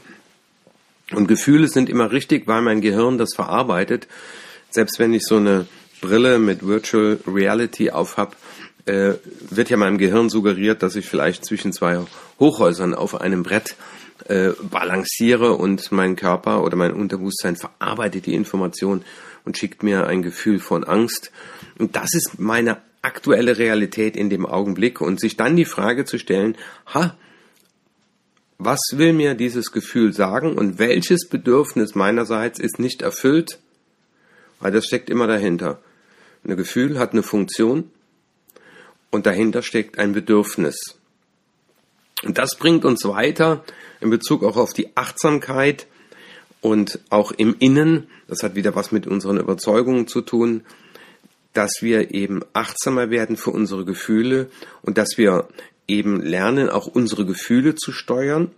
Und 1.11 1.27
Gefühle 1.27 1.67
sind 1.67 1.89
immer 1.89 2.11
richtig, 2.11 2.47
weil 2.47 2.61
mein 2.61 2.81
Gehirn 2.81 3.17
das 3.17 3.35
verarbeitet. 3.35 4.07
Selbst 4.69 4.99
wenn 4.99 5.13
ich 5.13 5.23
so 5.23 5.37
eine 5.37 5.67
Brille 6.01 6.39
mit 6.39 6.65
Virtual 6.65 7.19
Reality 7.27 7.91
aufhab, 7.91 8.35
äh, 8.85 9.13
wird 9.49 9.69
ja 9.69 9.77
meinem 9.77 9.97
Gehirn 9.97 10.29
suggeriert, 10.29 10.83
dass 10.83 10.95
ich 10.95 11.05
vielleicht 11.05 11.45
zwischen 11.45 11.73
zwei 11.73 11.99
Hochhäusern 12.39 12.93
auf 12.93 13.19
einem 13.19 13.43
Brett 13.43 13.75
äh, 14.27 14.51
balanciere 14.61 15.53
und 15.53 15.91
mein 15.91 16.15
Körper 16.15 16.63
oder 16.63 16.75
mein 16.75 16.93
Unterbewusstsein 16.93 17.55
verarbeitet 17.55 18.25
die 18.25 18.35
Information 18.35 19.03
und 19.43 19.57
schickt 19.57 19.83
mir 19.83 20.07
ein 20.07 20.21
Gefühl 20.21 20.59
von 20.59 20.83
Angst. 20.83 21.31
Und 21.77 21.95
das 21.95 22.13
ist 22.13 22.39
meine 22.39 22.77
aktuelle 23.01 23.57
Realität 23.57 24.17
in 24.17 24.29
dem 24.29 24.45
Augenblick 24.45 25.01
und 25.01 25.19
sich 25.19 25.37
dann 25.37 25.55
die 25.55 25.65
Frage 25.65 26.05
zu 26.05 26.17
stellen, 26.17 26.57
ha, 26.93 27.15
was 28.57 28.79
will 28.93 29.13
mir 29.13 29.33
dieses 29.33 29.71
Gefühl 29.71 30.13
sagen 30.13 30.57
und 30.57 30.79
welches 30.79 31.27
Bedürfnis 31.27 31.95
meinerseits 31.95 32.59
ist 32.59 32.79
nicht 32.79 33.01
erfüllt? 33.01 33.59
Weil 34.59 34.71
das 34.71 34.85
steckt 34.85 35.09
immer 35.09 35.27
dahinter. 35.27 35.79
Ein 36.43 36.55
Gefühl 36.55 36.97
hat 36.97 37.11
eine 37.11 37.23
Funktion 37.23 37.89
und 39.11 39.25
dahinter 39.25 39.61
steckt 39.61 39.99
ein 39.99 40.13
Bedürfnis. 40.13 40.97
Und 42.23 42.37
das 42.37 42.55
bringt 42.57 42.85
uns 42.85 43.03
weiter 43.05 43.63
in 43.99 44.09
Bezug 44.09 44.43
auch 44.43 44.57
auf 44.57 44.73
die 44.73 44.95
Achtsamkeit 44.95 45.87
und 46.61 46.99
auch 47.09 47.31
im 47.31 47.55
Innen. 47.59 48.07
Das 48.27 48.41
hat 48.41 48.55
wieder 48.55 48.75
was 48.75 48.91
mit 48.91 49.05
unseren 49.05 49.37
Überzeugungen 49.37 50.07
zu 50.07 50.21
tun, 50.21 50.65
dass 51.53 51.81
wir 51.81 52.13
eben 52.13 52.41
achtsamer 52.53 53.09
werden 53.09 53.37
für 53.37 53.51
unsere 53.51 53.85
Gefühle 53.85 54.49
und 54.81 54.97
dass 54.97 55.17
wir 55.17 55.47
eben 55.87 56.21
lernen, 56.21 56.69
auch 56.69 56.87
unsere 56.87 57.25
Gefühle 57.25 57.75
zu 57.75 57.91
steuern 57.91 58.51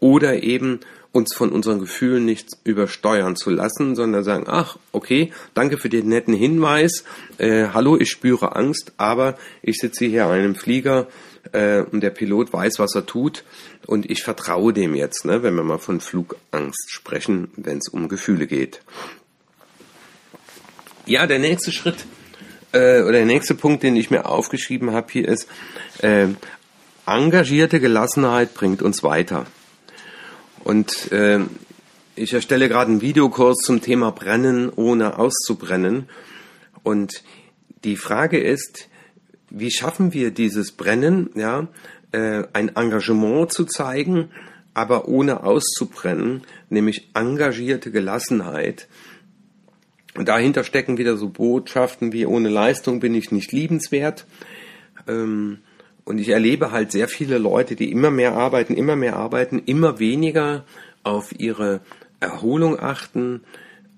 oder 0.00 0.42
eben 0.42 0.80
uns 1.12 1.32
von 1.32 1.50
unseren 1.50 1.78
Gefühlen 1.78 2.24
nicht 2.24 2.56
übersteuern 2.64 3.36
zu 3.36 3.50
lassen, 3.50 3.94
sondern 3.94 4.24
sagen, 4.24 4.46
ach, 4.48 4.78
okay, 4.90 5.32
danke 5.54 5.78
für 5.78 5.88
den 5.88 6.08
netten 6.08 6.34
Hinweis, 6.34 7.04
äh, 7.38 7.68
hallo, 7.72 7.96
ich 7.96 8.10
spüre 8.10 8.56
Angst, 8.56 8.92
aber 8.96 9.38
ich 9.62 9.76
sitze 9.76 10.06
hier 10.06 10.24
in 10.24 10.30
einem 10.30 10.54
Flieger 10.56 11.06
äh, 11.52 11.82
und 11.82 12.00
der 12.00 12.10
Pilot 12.10 12.52
weiß, 12.52 12.80
was 12.80 12.96
er 12.96 13.06
tut 13.06 13.44
und 13.86 14.10
ich 14.10 14.24
vertraue 14.24 14.72
dem 14.72 14.96
jetzt, 14.96 15.24
ne, 15.24 15.44
wenn 15.44 15.54
wir 15.54 15.62
mal 15.62 15.78
von 15.78 16.00
Flugangst 16.00 16.90
sprechen, 16.90 17.48
wenn 17.56 17.78
es 17.78 17.88
um 17.88 18.08
Gefühle 18.08 18.48
geht. 18.48 18.80
Ja, 21.06 21.28
der 21.28 21.38
nächste 21.38 21.70
Schritt 21.70 22.06
äh, 22.72 23.02
oder 23.02 23.12
der 23.12 23.26
nächste 23.26 23.54
Punkt, 23.54 23.82
den 23.82 23.94
ich 23.94 24.10
mir 24.10 24.26
aufgeschrieben 24.26 24.92
habe 24.92 25.06
hier 25.12 25.28
ist, 25.28 25.48
äh, 26.02 26.28
engagierte 27.06 27.80
Gelassenheit 27.80 28.54
bringt 28.54 28.82
uns 28.82 29.02
weiter. 29.02 29.46
Und 30.62 31.12
äh, 31.12 31.40
ich 32.16 32.32
erstelle 32.32 32.68
gerade 32.68 32.90
einen 32.90 33.00
Videokurs 33.00 33.58
zum 33.58 33.80
Thema 33.80 34.10
Brennen 34.12 34.70
ohne 34.70 35.18
auszubrennen. 35.18 36.08
Und 36.82 37.22
die 37.84 37.96
Frage 37.96 38.38
ist, 38.38 38.88
wie 39.50 39.70
schaffen 39.70 40.12
wir 40.12 40.30
dieses 40.30 40.72
Brennen, 40.72 41.30
ja, 41.34 41.68
äh, 42.12 42.44
ein 42.52 42.74
Engagement 42.74 43.52
zu 43.52 43.64
zeigen, 43.64 44.30
aber 44.72 45.08
ohne 45.08 45.44
auszubrennen, 45.44 46.42
nämlich 46.68 47.10
engagierte 47.14 47.90
Gelassenheit. 47.90 48.88
Und 50.16 50.28
dahinter 50.28 50.64
stecken 50.64 50.98
wieder 50.98 51.16
so 51.16 51.28
Botschaften 51.28 52.12
wie 52.12 52.26
ohne 52.26 52.48
Leistung 52.48 53.00
bin 53.00 53.14
ich 53.14 53.32
nicht 53.32 53.52
liebenswert. 53.52 54.26
Ähm, 55.08 55.58
und 56.04 56.18
ich 56.18 56.28
erlebe 56.28 56.70
halt 56.70 56.92
sehr 56.92 57.08
viele 57.08 57.38
Leute, 57.38 57.76
die 57.76 57.90
immer 57.90 58.10
mehr 58.10 58.34
arbeiten, 58.34 58.74
immer 58.74 58.96
mehr 58.96 59.16
arbeiten, 59.16 59.62
immer 59.64 59.98
weniger 59.98 60.64
auf 61.02 61.38
ihre 61.38 61.80
Erholung 62.20 62.78
achten, 62.78 63.42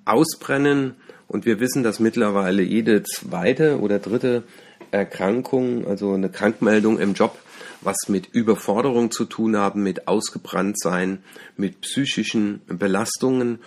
ausbrennen. 0.04 0.94
Und 1.26 1.46
wir 1.46 1.58
wissen, 1.58 1.82
dass 1.82 1.98
mittlerweile 1.98 2.62
jede 2.62 3.02
zweite 3.02 3.80
oder 3.80 3.98
dritte 3.98 4.44
Erkrankung, 4.92 5.86
also 5.86 6.12
eine 6.12 6.30
Krankmeldung 6.30 6.98
im 7.00 7.14
Job, 7.14 7.36
was 7.80 8.08
mit 8.08 8.28
Überforderung 8.32 9.10
zu 9.10 9.24
tun 9.24 9.56
haben, 9.56 9.82
mit 9.82 10.06
Ausgebranntsein, 10.06 11.18
mit 11.56 11.80
psychischen 11.80 12.60
Belastungen. 12.66 13.58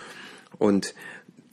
Und 0.58 0.94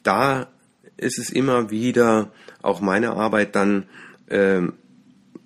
da 0.04 0.48
ist 0.96 1.20
es 1.20 1.30
immer 1.30 1.70
wieder 1.70 2.32
auch 2.62 2.80
meine 2.80 3.12
Arbeit 3.12 3.56
dann 3.56 3.86
äh, 4.28 4.62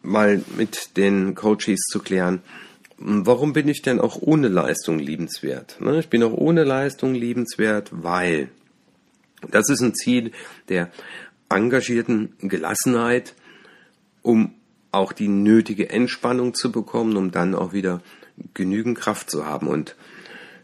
mal 0.01 0.43
mit 0.57 0.97
den 0.97 1.35
Coaches 1.35 1.81
zu 1.91 1.99
klären, 1.99 2.41
warum 2.97 3.53
bin 3.53 3.67
ich 3.67 3.81
denn 3.81 3.99
auch 3.99 4.17
ohne 4.21 4.47
Leistung 4.47 4.99
liebenswert? 4.99 5.77
Ne, 5.79 5.99
ich 5.99 6.09
bin 6.09 6.23
auch 6.23 6.33
ohne 6.33 6.63
Leistung 6.63 7.13
liebenswert, 7.13 7.89
weil 7.91 8.49
das 9.49 9.69
ist 9.69 9.81
ein 9.81 9.95
Ziel 9.95 10.31
der 10.69 10.91
engagierten 11.49 12.33
Gelassenheit, 12.39 13.35
um 14.21 14.53
auch 14.91 15.13
die 15.13 15.27
nötige 15.27 15.89
Entspannung 15.89 16.53
zu 16.53 16.71
bekommen, 16.71 17.17
um 17.17 17.31
dann 17.31 17.55
auch 17.55 17.73
wieder 17.73 18.01
genügend 18.53 18.97
Kraft 18.97 19.29
zu 19.31 19.45
haben. 19.45 19.67
Und 19.67 19.95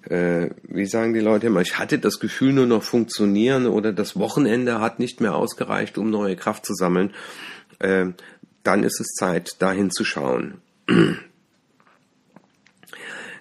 äh, 0.04 0.50
wie 0.64 0.86
sagen 0.86 1.14
die 1.14 1.20
Leute 1.20 1.48
immer, 1.48 1.62
ich 1.62 1.80
hatte 1.80 1.98
das 2.00 2.20
Gefühl 2.20 2.54
nur 2.54 2.66
noch 2.66 2.84
funktionieren 2.84 3.68
oder 3.68 3.94
das 3.94 4.18
Wochenende 4.18 4.80
hat 4.80 5.00
nicht 5.00 5.22
mehr 5.22 5.36
ausgereicht, 5.36 5.98
um 5.98 6.10
neue 6.10 6.36
Kraft 6.36 6.66
zu 6.66 6.74
sammeln. 6.74 7.14
Äh, 7.80 8.08
dann 8.68 8.84
ist 8.84 9.00
es 9.00 9.14
Zeit, 9.14 9.62
dahin 9.62 9.90
zu 9.92 10.04
schauen. 10.04 10.62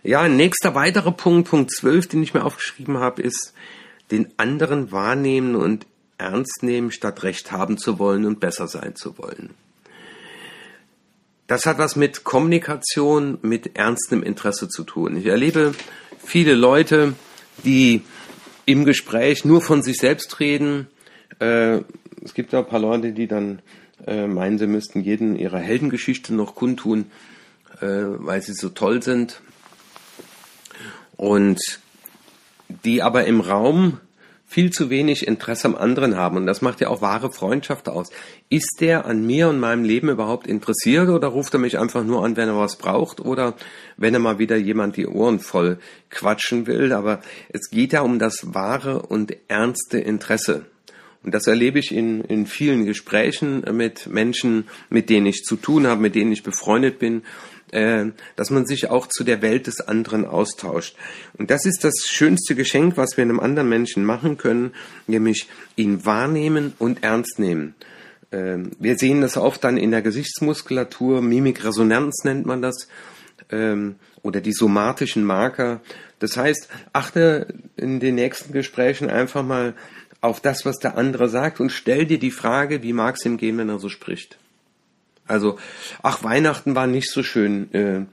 Ja, 0.02 0.28
nächster 0.28 0.76
weiterer 0.76 1.10
Punkt, 1.10 1.48
Punkt 1.48 1.72
12, 1.72 2.06
den 2.06 2.22
ich 2.22 2.32
mir 2.32 2.44
aufgeschrieben 2.44 2.98
habe, 2.98 3.22
ist, 3.22 3.54
den 4.12 4.28
anderen 4.36 4.92
wahrnehmen 4.92 5.56
und 5.56 5.84
ernst 6.16 6.62
nehmen, 6.62 6.92
statt 6.92 7.24
Recht 7.24 7.50
haben 7.50 7.76
zu 7.76 7.98
wollen 7.98 8.24
und 8.24 8.38
besser 8.38 8.68
sein 8.68 8.94
zu 8.94 9.18
wollen. 9.18 9.54
Das 11.48 11.66
hat 11.66 11.78
was 11.78 11.96
mit 11.96 12.22
Kommunikation, 12.22 13.38
mit 13.42 13.76
ernstem 13.76 14.22
Interesse 14.22 14.68
zu 14.68 14.84
tun. 14.84 15.16
Ich 15.16 15.26
erlebe 15.26 15.72
viele 16.24 16.54
Leute, 16.54 17.14
die 17.64 18.02
im 18.64 18.84
Gespräch 18.84 19.44
nur 19.44 19.60
von 19.60 19.82
sich 19.82 19.96
selbst 19.96 20.38
reden. 20.38 20.86
Äh, 21.40 21.80
es 22.24 22.32
gibt 22.32 22.54
auch 22.54 22.64
ein 22.64 22.70
paar 22.70 22.78
Leute, 22.78 23.10
die 23.10 23.26
dann 23.26 23.60
äh, 24.06 24.26
meinen, 24.26 24.58
sie 24.58 24.66
müssten 24.66 25.00
jeden 25.00 25.36
ihrer 25.36 25.58
Heldengeschichte 25.58 26.34
noch 26.34 26.54
kundtun, 26.54 27.06
äh, 27.80 27.86
weil 27.86 28.42
sie 28.42 28.54
so 28.54 28.68
toll 28.68 29.02
sind. 29.02 29.40
Und 31.16 31.60
die 32.84 33.02
aber 33.02 33.24
im 33.26 33.40
Raum 33.40 34.00
viel 34.48 34.70
zu 34.70 34.90
wenig 34.90 35.26
Interesse 35.26 35.66
am 35.66 35.74
anderen 35.74 36.16
haben. 36.16 36.36
Und 36.36 36.46
das 36.46 36.62
macht 36.62 36.80
ja 36.80 36.88
auch 36.88 37.02
wahre 37.02 37.32
Freundschaft 37.32 37.88
aus. 37.88 38.10
Ist 38.48 38.76
der 38.80 39.04
an 39.04 39.26
mir 39.26 39.48
und 39.48 39.58
meinem 39.58 39.82
Leben 39.82 40.08
überhaupt 40.08 40.46
interessiert 40.46 41.08
oder 41.08 41.28
ruft 41.28 41.52
er 41.54 41.60
mich 41.60 41.78
einfach 41.78 42.04
nur 42.04 42.24
an, 42.24 42.36
wenn 42.36 42.48
er 42.48 42.56
was 42.56 42.76
braucht 42.76 43.20
oder 43.20 43.54
wenn 43.96 44.14
er 44.14 44.20
mal 44.20 44.38
wieder 44.38 44.56
jemand 44.56 44.96
die 44.96 45.06
Ohren 45.06 45.40
voll 45.40 45.78
quatschen 46.10 46.66
will? 46.66 46.92
Aber 46.92 47.20
es 47.48 47.70
geht 47.70 47.92
ja 47.92 48.02
um 48.02 48.20
das 48.20 48.54
wahre 48.54 49.02
und 49.02 49.36
ernste 49.48 49.98
Interesse. 49.98 50.64
Und 51.26 51.34
das 51.34 51.46
erlebe 51.46 51.78
ich 51.78 51.92
in, 51.92 52.22
in 52.22 52.46
vielen 52.46 52.86
Gesprächen 52.86 53.64
mit 53.72 54.06
Menschen, 54.06 54.68
mit 54.88 55.10
denen 55.10 55.26
ich 55.26 55.42
zu 55.42 55.56
tun 55.56 55.86
habe, 55.86 56.00
mit 56.00 56.14
denen 56.14 56.32
ich 56.32 56.42
befreundet 56.42 56.98
bin 56.98 57.22
äh, 57.72 58.06
dass 58.36 58.50
man 58.50 58.64
sich 58.64 58.90
auch 58.90 59.08
zu 59.08 59.24
der 59.24 59.42
Welt 59.42 59.66
des 59.66 59.80
anderen 59.80 60.24
austauscht. 60.24 60.96
Und 61.36 61.50
das 61.50 61.64
ist 61.64 61.82
das 61.82 61.94
schönste 62.06 62.54
Geschenk, 62.54 62.96
was 62.96 63.16
wir 63.16 63.22
einem 63.22 63.40
anderen 63.40 63.68
Menschen 63.68 64.04
machen 64.04 64.36
können, 64.36 64.72
nämlich 65.08 65.48
ihn 65.74 66.04
wahrnehmen 66.04 66.74
und 66.78 67.02
ernst 67.02 67.40
nehmen. 67.40 67.74
Äh, 68.30 68.58
wir 68.78 68.96
sehen 68.96 69.20
das 69.20 69.36
oft 69.36 69.64
dann 69.64 69.78
in 69.78 69.90
der 69.90 70.02
Gesichtsmuskulatur, 70.02 71.22
Mimikresonanz 71.22 72.22
nennt 72.22 72.46
man 72.46 72.62
das, 72.62 72.86
ähm, 73.50 73.96
oder 74.22 74.40
die 74.40 74.52
somatischen 74.52 75.24
Marker. 75.24 75.80
Das 76.18 76.37
heißt, 76.37 76.68
achte 76.92 77.46
in 77.76 78.00
den 78.00 78.14
nächsten 78.14 78.52
Gesprächen 78.52 79.11
einfach 79.11 79.42
mal 79.42 79.74
auf 80.20 80.40
das, 80.40 80.64
was 80.64 80.79
der 80.79 80.96
andere 80.96 81.29
sagt 81.29 81.61
und 81.61 81.70
stell 81.70 82.07
dir 82.07 82.18
die 82.18 82.31
Frage, 82.31 82.83
wie 82.83 82.92
mag 82.92 83.16
es 83.16 83.24
ihm 83.24 83.37
gehen, 83.37 83.59
wenn 83.59 83.68
er 83.68 83.79
so 83.79 83.88
spricht. 83.88 84.38
Also, 85.26 85.59
ach, 86.02 86.22
Weihnachten 86.22 86.74
war 86.74 86.87
nicht 86.87 87.11
so 87.11 87.22
schön. 87.22 87.72
Äh, 87.74 88.07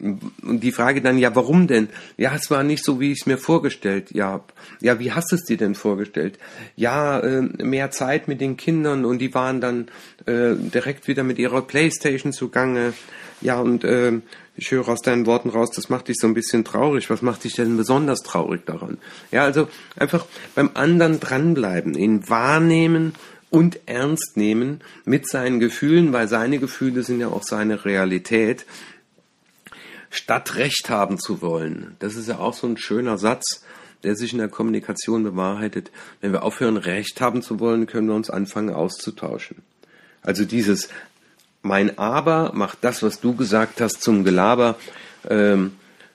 und 0.00 0.60
die 0.60 0.70
Frage 0.70 1.02
dann, 1.02 1.18
ja, 1.18 1.34
warum 1.34 1.66
denn? 1.66 1.88
Ja, 2.16 2.32
es 2.34 2.50
war 2.50 2.62
nicht 2.62 2.84
so, 2.84 3.00
wie 3.00 3.10
ich 3.10 3.20
es 3.20 3.26
mir 3.26 3.38
vorgestellt 3.38 4.12
ja, 4.12 4.44
Ja, 4.80 5.00
wie 5.00 5.12
hast 5.12 5.32
du 5.32 5.36
es 5.36 5.44
dir 5.44 5.56
denn 5.56 5.74
vorgestellt? 5.74 6.38
Ja, 6.76 7.18
äh, 7.18 7.42
mehr 7.42 7.90
Zeit 7.90 8.28
mit 8.28 8.40
den 8.40 8.56
Kindern 8.56 9.04
und 9.04 9.18
die 9.18 9.34
waren 9.34 9.60
dann 9.60 9.88
äh, 10.26 10.54
direkt 10.54 11.08
wieder 11.08 11.24
mit 11.24 11.38
ihrer 11.38 11.62
Playstation 11.62 12.32
zugange. 12.32 12.92
Ja, 13.40 13.60
und 13.60 13.82
äh, 13.84 14.20
ich 14.56 14.70
höre 14.70 14.88
aus 14.88 15.00
deinen 15.00 15.26
Worten 15.26 15.50
raus, 15.50 15.70
das 15.74 15.88
macht 15.88 16.08
dich 16.08 16.16
so 16.20 16.26
ein 16.26 16.34
bisschen 16.34 16.64
traurig. 16.64 17.10
Was 17.10 17.22
macht 17.22 17.44
dich 17.44 17.54
denn 17.54 17.76
besonders 17.76 18.20
traurig 18.20 18.66
daran? 18.66 18.98
Ja, 19.32 19.44
also 19.44 19.68
einfach 19.96 20.26
beim 20.54 20.70
anderen 20.74 21.18
dranbleiben, 21.18 21.94
ihn 21.94 22.28
wahrnehmen 22.28 23.14
und 23.50 23.80
ernst 23.86 24.36
nehmen 24.36 24.80
mit 25.04 25.28
seinen 25.28 25.58
Gefühlen, 25.60 26.12
weil 26.12 26.28
seine 26.28 26.58
Gefühle 26.58 27.02
sind 27.02 27.20
ja 27.20 27.28
auch 27.28 27.42
seine 27.42 27.84
Realität, 27.84 28.66
statt 30.10 30.56
Recht 30.56 30.90
haben 30.90 31.18
zu 31.18 31.42
wollen. 31.42 31.96
Das 31.98 32.14
ist 32.14 32.28
ja 32.28 32.38
auch 32.38 32.54
so 32.54 32.66
ein 32.66 32.76
schöner 32.76 33.18
Satz, 33.18 33.64
der 34.04 34.14
sich 34.14 34.32
in 34.32 34.38
der 34.38 34.48
Kommunikation 34.48 35.24
bewahrheitet. 35.24 35.90
Wenn 36.20 36.32
wir 36.32 36.42
aufhören, 36.42 36.76
Recht 36.76 37.20
haben 37.20 37.42
zu 37.42 37.60
wollen, 37.60 37.86
können 37.86 38.08
wir 38.08 38.14
uns 38.14 38.30
anfangen 38.30 38.72
auszutauschen. 38.72 39.56
Also 40.22 40.44
dieses 40.44 40.88
mein 41.62 41.98
Aber 41.98 42.52
macht 42.54 42.78
das, 42.82 43.02
was 43.02 43.20
du 43.20 43.34
gesagt 43.34 43.80
hast, 43.80 44.02
zum 44.02 44.24
Gelaber. 44.24 44.76
Ähm, 45.28 45.72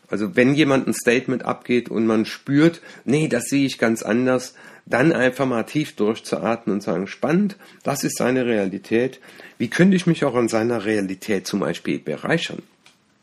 also 0.09 0.35
wenn 0.35 0.53
jemand 0.53 0.87
ein 0.87 0.93
Statement 0.93 1.43
abgeht 1.43 1.89
und 1.89 2.05
man 2.05 2.25
spürt, 2.25 2.81
nee, 3.03 3.27
das 3.27 3.45
sehe 3.45 3.65
ich 3.65 3.77
ganz 3.77 4.03
anders, 4.03 4.53
dann 4.85 5.11
einfach 5.13 5.45
mal 5.45 5.63
tief 5.63 5.95
durchzuatmen 5.95 6.75
und 6.75 6.81
sagen, 6.81 7.07
spannend, 7.07 7.55
das 7.83 8.03
ist 8.03 8.17
seine 8.17 8.45
Realität. 8.45 9.19
Wie 9.57 9.69
könnte 9.69 9.95
ich 9.95 10.07
mich 10.07 10.25
auch 10.25 10.35
an 10.35 10.49
seiner 10.49 10.85
Realität 10.85 11.47
zum 11.47 11.59
Beispiel 11.59 11.99
bereichern? 11.99 12.61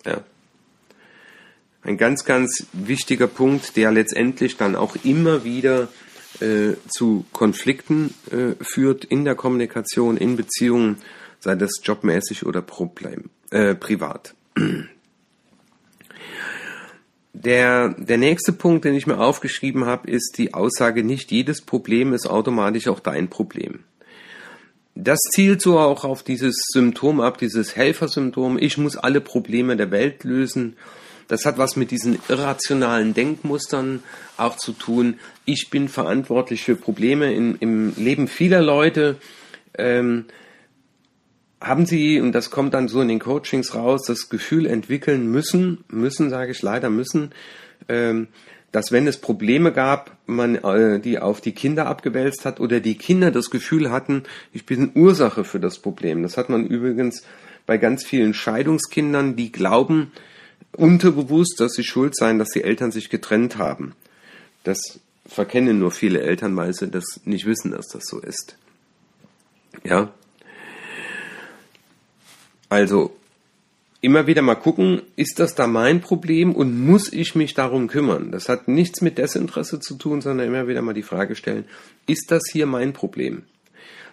Ja. 0.07 0.23
Ein 1.83 1.97
ganz, 1.97 2.25
ganz 2.25 2.67
wichtiger 2.73 3.27
Punkt, 3.27 3.77
der 3.77 3.91
letztendlich 3.91 4.57
dann 4.57 4.77
auch 4.77 4.97
immer 5.03 5.45
wieder 5.45 5.89
äh, 6.41 6.75
zu 6.89 7.25
Konflikten 7.33 8.15
äh, 8.31 8.63
führt 8.63 9.05
in 9.05 9.25
der 9.25 9.35
Kommunikation, 9.35 10.17
in 10.17 10.37
Beziehungen, 10.37 10.97
sei 11.39 11.55
das 11.55 11.81
jobmäßig 11.83 12.45
oder 12.45 12.61
Problem, 12.61 13.31
äh, 13.51 13.75
privat. 13.75 14.35
Der, 17.33 17.95
der 17.97 18.19
nächste 18.19 18.53
Punkt, 18.53 18.85
den 18.85 18.95
ich 18.95 19.07
mir 19.07 19.19
aufgeschrieben 19.19 19.87
habe, 19.87 20.11
ist 20.11 20.37
die 20.37 20.53
Aussage, 20.53 21.05
nicht 21.05 21.31
jedes 21.31 21.63
Problem 21.63 22.13
ist 22.13 22.29
automatisch 22.29 22.89
auch 22.89 23.01
dein 23.01 23.29
Problem. 23.29 23.81
Das 24.95 25.19
zielt 25.33 25.63
so 25.63 25.79
auch 25.79 26.05
auf 26.05 26.23
dieses 26.23 26.57
Symptom 26.73 27.21
ab, 27.21 27.39
dieses 27.39 27.77
Helfersymptom. 27.77 28.59
Ich 28.59 28.77
muss 28.77 28.97
alle 28.97 29.21
Probleme 29.21 29.77
der 29.77 29.91
Welt 29.91 30.25
lösen. 30.25 30.77
Das 31.31 31.47
hat 31.47 31.59
was 31.59 31.77
mit 31.77 31.93
diesen 31.93 32.19
irrationalen 32.29 33.15
Denkmustern 33.15 34.03
auch 34.37 34.57
zu 34.57 34.73
tun. 34.73 35.21
Ich 35.45 35.71
bin 35.71 35.89
verantwortlich 35.89 36.65
für 36.65 36.75
Probleme 36.75 37.33
in, 37.33 37.55
im 37.61 37.95
Leben 37.97 38.27
vieler 38.27 38.61
Leute. 38.61 39.17
Ähm, 39.79 40.25
haben 41.61 41.87
Sie, 41.87 42.21
und 42.21 42.33
das 42.33 42.51
kommt 42.51 42.75
dann 42.75 42.89
so 42.89 43.01
in 43.01 43.07
den 43.07 43.21
Coachings 43.21 43.77
raus, 43.77 44.03
das 44.09 44.29
Gefühl 44.29 44.67
entwickeln 44.67 45.31
müssen, 45.31 45.85
müssen 45.89 46.31
sage 46.31 46.51
ich 46.51 46.63
leider 46.63 46.91
müssen, 46.91 47.31
ähm, 47.89 48.27
dass 48.73 48.91
wenn 48.91 49.07
es 49.07 49.19
Probleme 49.19 49.71
gab, 49.71 50.17
man 50.27 50.57
äh, 50.57 50.99
die 50.99 51.21
auf 51.21 51.41
die 51.41 51.53
Kinder 51.53 51.87
abgewälzt 51.87 52.45
hat 52.45 52.59
oder 52.59 52.81
die 52.81 52.99
Kinder 52.99 53.31
das 53.31 53.51
Gefühl 53.51 53.93
hatten, 53.93 54.25
ich 54.53 54.67
bin 54.67 54.91
Ursache 54.97 55.45
für 55.45 55.61
das 55.61 55.79
Problem. 55.79 56.25
Das 56.25 56.37
hat 56.37 56.49
man 56.49 56.67
übrigens 56.67 57.23
bei 57.67 57.79
ganz 57.79 58.05
vielen 58.05 58.35
Scheidungskindern, 58.35 59.37
die 59.37 59.53
glauben 59.53 60.11
unterbewusst, 60.77 61.61
dass 61.61 61.73
sie 61.73 61.85
schuld 61.85 62.17
seien, 62.17 62.39
dass 62.39 62.51
die 62.51 62.65
Eltern 62.65 62.93
sich 62.93 63.11
getrennt 63.11 63.59
haben. 63.59 63.95
Das 64.65 65.01
verkennen 65.27 65.79
nur 65.79 65.91
viele 65.91 66.21
Eltern, 66.21 66.57
weil 66.57 66.73
sie 66.73 66.89
das 66.89 67.21
nicht 67.25 67.47
wissen, 67.47 67.71
dass 67.71 67.89
das 67.89 68.05
so 68.07 68.21
ist. 68.21 68.57
Ja, 69.85 70.13
also 72.69 73.17
immer 74.01 74.27
wieder 74.27 74.43
mal 74.43 74.55
gucken, 74.55 75.03
ist 75.17 75.41
das 75.41 75.55
da 75.55 75.67
mein 75.67 76.01
Problem 76.01 76.55
und 76.55 76.81
muss 76.81 77.13
ich 77.13 77.35
mich 77.35 77.53
darum 77.53 77.89
kümmern? 77.89 78.31
Das 78.31 78.49
hat 78.49 78.69
nichts 78.69 79.03
mit 79.03 79.19
Desinteresse 79.19 79.81
zu 79.81 79.97
tun, 79.97 80.21
sondern 80.21 80.47
immer 80.47 80.69
wieder 80.69 80.81
mal 80.81 80.95
die 80.95 81.03
Frage 81.03 81.37
stellen, 81.37 81.65
ist 82.07 82.31
das 82.31 82.43
hier 82.51 82.67
mein 82.67 82.93
Problem? 82.93 83.43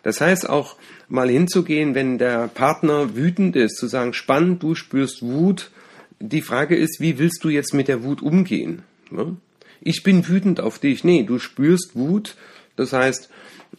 Das 0.04 0.22
heißt 0.22 0.50
auch 0.50 0.76
mal 1.08 1.30
hinzugehen, 1.30 1.96
wenn 1.96 2.18
der 2.18 2.48
Partner 2.48 3.16
wütend 3.16 3.56
ist, 3.56 3.78
zu 3.78 3.88
sagen, 3.88 4.14
spannend, 4.14 4.64
du 4.64 4.76
spürst 4.76 5.22
Wut. 5.22 5.72
Die 6.20 6.42
Frage 6.42 6.76
ist, 6.76 7.00
wie 7.00 7.20
willst 7.20 7.44
du 7.44 7.50
jetzt 7.50 7.74
mit 7.74 7.88
der 7.88 8.04
Wut 8.04 8.22
umgehen? 8.22 8.82
Ich 9.82 10.04
bin 10.04 10.28
wütend 10.28 10.60
auf 10.60 10.80
dich. 10.80 11.04
Nee, 11.04 11.24
du 11.24 11.40
spürst 11.40 11.96
Wut. 11.96 12.36
Das 12.76 12.94
heißt, 12.94 13.30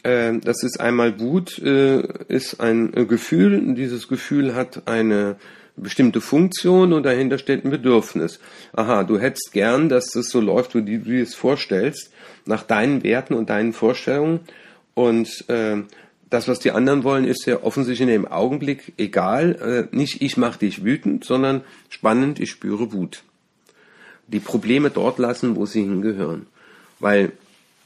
äh, 0.03 0.39
das 0.39 0.63
ist 0.63 0.81
einmal 0.81 1.19
Wut, 1.21 1.59
äh, 1.59 2.03
ist 2.29 2.61
ein 2.61 2.95
äh, 2.95 3.05
Gefühl. 3.07 3.75
Dieses 3.75 4.09
Gefühl 4.09 4.55
hat 4.55 4.87
eine 4.87 5.37
bestimmte 5.77 6.21
Funktion 6.21 6.93
und 6.93 7.05
dahinter 7.05 7.39
steht 7.39 7.65
ein 7.65 7.71
Bedürfnis. 7.71 8.41
Aha, 8.73 9.05
du 9.05 9.19
hättest 9.19 9.53
gern, 9.53 9.89
dass 9.89 10.11
das 10.11 10.29
so 10.29 10.41
läuft, 10.41 10.75
wie 10.75 10.83
du 10.83 10.99
dir 10.99 11.23
es 11.23 11.35
vorstellst, 11.35 12.13
nach 12.47 12.63
deinen 12.63 13.03
Werten 13.05 13.35
und 13.35 13.51
deinen 13.51 13.73
Vorstellungen. 13.73 14.41
Und 14.95 15.45
das, 16.31 16.49
was 16.49 16.59
die 16.59 16.73
anderen 16.73 17.05
wollen, 17.05 17.25
ist 17.25 17.47
ja 17.47 17.63
offensichtlich 17.63 18.03
in 18.03 18.13
dem 18.13 18.27
Augenblick 18.27 18.93
egal. 18.97 19.89
Äh, 19.93 19.97
nicht 19.97 20.21
ich 20.21 20.37
mache 20.37 20.59
dich 20.59 20.85
wütend, 20.85 21.25
sondern 21.25 21.63
spannend, 21.89 22.39
ich 22.41 22.51
spüre 22.51 22.93
Wut. 22.93 23.23
Die 24.27 24.41
Probleme 24.41 24.91
dort 24.91 25.19
lassen, 25.19 25.57
wo 25.57 25.65
sie 25.65 25.83
hingehören. 25.83 26.47
Weil 27.01 27.33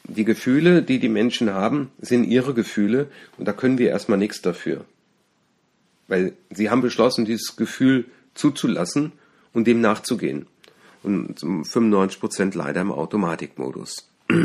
die 0.04 0.24
Gefühle, 0.24 0.82
die 0.82 0.98
die 0.98 1.08
Menschen 1.08 1.50
haben, 1.50 1.90
sind 2.00 2.24
ihre 2.24 2.54
Gefühle 2.54 3.08
und 3.38 3.46
da 3.46 3.52
können 3.52 3.78
wir 3.78 3.90
erstmal 3.90 4.18
nichts 4.18 4.42
dafür. 4.42 4.84
Weil 6.08 6.32
sie 6.50 6.68
haben 6.68 6.82
beschlossen, 6.82 7.24
dieses 7.24 7.54
Gefühl 7.56 8.06
zuzulassen 8.34 9.12
und 9.52 9.66
dem 9.66 9.80
nachzugehen. 9.80 10.46
Und 11.04 11.40
95 11.40 12.20
Prozent 12.20 12.54
leider 12.54 12.80
im 12.80 12.92
Automatikmodus. 12.92 14.08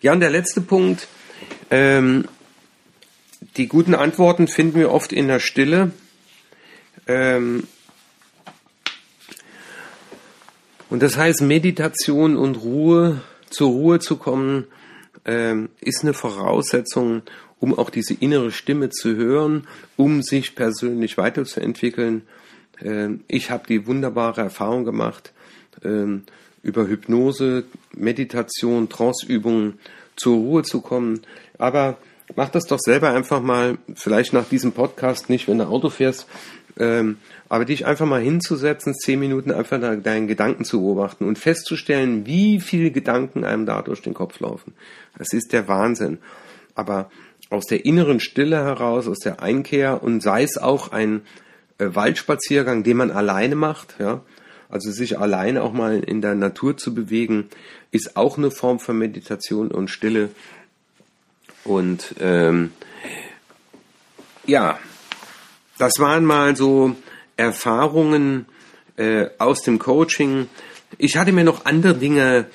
Ja, 0.00 0.12
und 0.12 0.18
der 0.18 0.30
letzte 0.30 0.60
Punkt. 0.60 1.06
Ähm, 1.72 2.28
die 3.56 3.66
guten 3.66 3.94
Antworten 3.94 4.46
finden 4.46 4.78
wir 4.78 4.92
oft 4.92 5.10
in 5.10 5.26
der 5.26 5.40
Stille. 5.40 5.90
Ähm, 7.06 7.66
und 10.90 11.02
das 11.02 11.16
heißt, 11.16 11.40
Meditation 11.40 12.36
und 12.36 12.56
Ruhe 12.56 13.22
zur 13.48 13.70
Ruhe 13.70 14.00
zu 14.00 14.18
kommen, 14.18 14.66
ähm, 15.24 15.70
ist 15.80 16.02
eine 16.02 16.12
Voraussetzung, 16.12 17.22
um 17.58 17.78
auch 17.78 17.88
diese 17.88 18.12
innere 18.12 18.52
Stimme 18.52 18.90
zu 18.90 19.16
hören, 19.16 19.66
um 19.96 20.22
sich 20.22 20.54
persönlich 20.54 21.16
weiterzuentwickeln. 21.16 22.20
Ähm, 22.82 23.24
ich 23.28 23.50
habe 23.50 23.66
die 23.66 23.86
wunderbare 23.86 24.42
Erfahrung 24.42 24.84
gemacht, 24.84 25.32
ähm, 25.82 26.24
über 26.62 26.86
Hypnose, 26.86 27.64
Meditation, 27.94 28.90
Tranceübungen 28.90 29.78
zur 30.16 30.36
Ruhe 30.36 30.62
zu 30.62 30.80
kommen. 30.80 31.20
Aber 31.58 31.96
mach 32.36 32.48
das 32.48 32.64
doch 32.66 32.78
selber 32.78 33.10
einfach 33.10 33.40
mal, 33.40 33.78
vielleicht 33.94 34.32
nach 34.32 34.48
diesem 34.48 34.72
Podcast 34.72 35.30
nicht, 35.30 35.48
wenn 35.48 35.58
du 35.58 35.66
Auto 35.66 35.90
fährst, 35.90 36.26
Ähm, 36.78 37.18
aber 37.50 37.66
dich 37.66 37.84
einfach 37.84 38.06
mal 38.06 38.22
hinzusetzen, 38.22 38.94
zehn 38.94 39.20
Minuten 39.20 39.52
einfach 39.52 39.78
deinen 39.78 40.26
Gedanken 40.26 40.64
zu 40.64 40.80
beobachten 40.80 41.26
und 41.26 41.38
festzustellen, 41.38 42.24
wie 42.24 42.60
viele 42.60 42.90
Gedanken 42.90 43.44
einem 43.44 43.66
da 43.66 43.82
durch 43.82 44.00
den 44.00 44.14
Kopf 44.14 44.40
laufen. 44.40 44.72
Das 45.18 45.34
ist 45.34 45.52
der 45.52 45.68
Wahnsinn. 45.68 46.18
Aber 46.74 47.10
aus 47.50 47.66
der 47.66 47.84
inneren 47.84 48.20
Stille 48.20 48.56
heraus, 48.56 49.06
aus 49.06 49.18
der 49.18 49.42
Einkehr 49.42 50.02
und 50.02 50.22
sei 50.22 50.42
es 50.42 50.56
auch 50.56 50.92
ein 50.92 51.20
äh, 51.76 51.88
Waldspaziergang, 51.94 52.84
den 52.84 52.96
man 52.96 53.10
alleine 53.10 53.54
macht, 53.54 53.96
ja, 53.98 54.22
also 54.72 54.90
sich 54.90 55.18
alleine 55.18 55.62
auch 55.62 55.72
mal 55.72 56.00
in 56.00 56.22
der 56.22 56.34
Natur 56.34 56.76
zu 56.76 56.94
bewegen, 56.94 57.48
ist 57.90 58.16
auch 58.16 58.38
eine 58.38 58.50
Form 58.50 58.80
von 58.80 58.98
Meditation 58.98 59.70
und 59.70 59.88
Stille. 59.88 60.30
Und 61.62 62.14
ähm, 62.20 62.72
ja, 64.46 64.78
das 65.78 65.98
waren 65.98 66.24
mal 66.24 66.56
so 66.56 66.96
Erfahrungen 67.36 68.46
äh, 68.96 69.26
aus 69.38 69.62
dem 69.62 69.78
Coaching. 69.78 70.48
Ich 70.96 71.16
hatte 71.18 71.32
mir 71.32 71.44
noch 71.44 71.66
andere 71.66 71.94
Dinge 71.94 72.46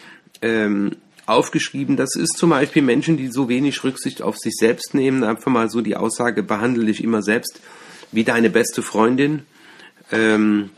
ähm, 0.41 0.95
aufgeschrieben. 1.27 1.97
Das 1.97 2.15
ist 2.15 2.37
zum 2.37 2.49
Beispiel 2.49 2.81
Menschen, 2.81 3.17
die 3.17 3.27
so 3.27 3.47
wenig 3.47 3.83
Rücksicht 3.83 4.23
auf 4.23 4.37
sich 4.37 4.55
selbst 4.55 4.95
nehmen. 4.95 5.23
Einfach 5.23 5.51
mal 5.51 5.69
so 5.69 5.81
die 5.81 5.95
Aussage, 5.95 6.41
behandle 6.41 6.85
dich 6.85 7.03
immer 7.03 7.21
selbst 7.21 7.59
wie 8.11 8.23
deine 8.23 8.49
beste 8.49 8.81
Freundin. 8.81 9.45
Ähm, 10.11 10.71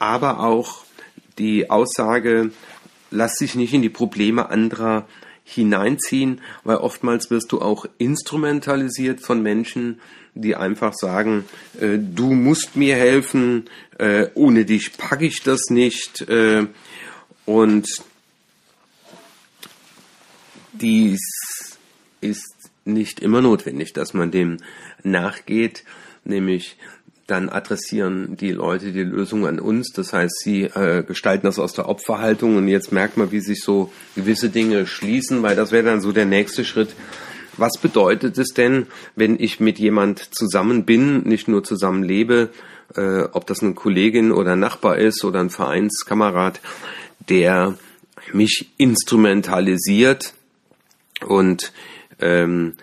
aber 0.00 0.40
auch 0.40 0.84
die 1.38 1.70
Aussage, 1.70 2.50
lass 3.12 3.36
dich 3.36 3.54
nicht 3.54 3.72
in 3.72 3.82
die 3.82 3.88
Probleme 3.88 4.50
anderer 4.50 5.06
hineinziehen, 5.44 6.40
weil 6.64 6.78
oftmals 6.78 7.30
wirst 7.30 7.52
du 7.52 7.60
auch 7.60 7.86
instrumentalisiert 7.98 9.20
von 9.20 9.42
Menschen, 9.42 10.00
die 10.34 10.56
einfach 10.56 10.94
sagen, 10.94 11.44
äh, 11.80 11.98
du 11.98 12.32
musst 12.32 12.76
mir 12.76 12.96
helfen, 12.96 13.68
äh, 13.98 14.28
ohne 14.34 14.64
dich 14.64 14.96
packe 14.96 15.26
ich 15.26 15.42
das 15.42 15.70
nicht. 15.70 16.22
Äh, 16.28 16.66
und 17.46 17.86
dies 20.72 21.20
ist 22.20 22.70
nicht 22.84 23.20
immer 23.20 23.42
notwendig, 23.42 23.92
dass 23.92 24.14
man 24.14 24.30
dem 24.30 24.58
nachgeht, 25.02 25.84
nämlich 26.24 26.76
dann 27.30 27.48
adressieren 27.48 28.36
die 28.36 28.52
Leute 28.52 28.92
die 28.92 29.02
Lösung 29.02 29.46
an 29.46 29.60
uns. 29.60 29.92
Das 29.92 30.12
heißt, 30.12 30.40
sie 30.42 30.64
äh, 30.64 31.02
gestalten 31.06 31.46
das 31.46 31.58
aus 31.58 31.72
der 31.72 31.88
Opferhaltung 31.88 32.56
und 32.56 32.68
jetzt 32.68 32.92
merkt 32.92 33.16
man, 33.16 33.32
wie 33.32 33.40
sich 33.40 33.62
so 33.62 33.92
gewisse 34.14 34.50
Dinge 34.50 34.86
schließen, 34.86 35.42
weil 35.42 35.56
das 35.56 35.72
wäre 35.72 35.84
dann 35.84 36.00
so 36.00 36.12
der 36.12 36.26
nächste 36.26 36.64
Schritt. 36.64 36.90
Was 37.56 37.78
bedeutet 37.80 38.38
es 38.38 38.48
denn, 38.54 38.86
wenn 39.16 39.38
ich 39.38 39.60
mit 39.60 39.78
jemand 39.78 40.34
zusammen 40.34 40.84
bin, 40.84 41.22
nicht 41.22 41.48
nur 41.48 41.62
zusammen 41.62 42.02
lebe, 42.02 42.50
äh, 42.96 43.22
ob 43.32 43.46
das 43.46 43.62
eine 43.62 43.74
Kollegin 43.74 44.32
oder 44.32 44.52
ein 44.52 44.60
Nachbar 44.60 44.98
ist 44.98 45.24
oder 45.24 45.40
ein 45.40 45.50
Vereinskamerad, 45.50 46.60
der 47.28 47.76
mich 48.32 48.70
instrumentalisiert 48.76 50.34
und 51.26 51.72
ähm, 52.20 52.74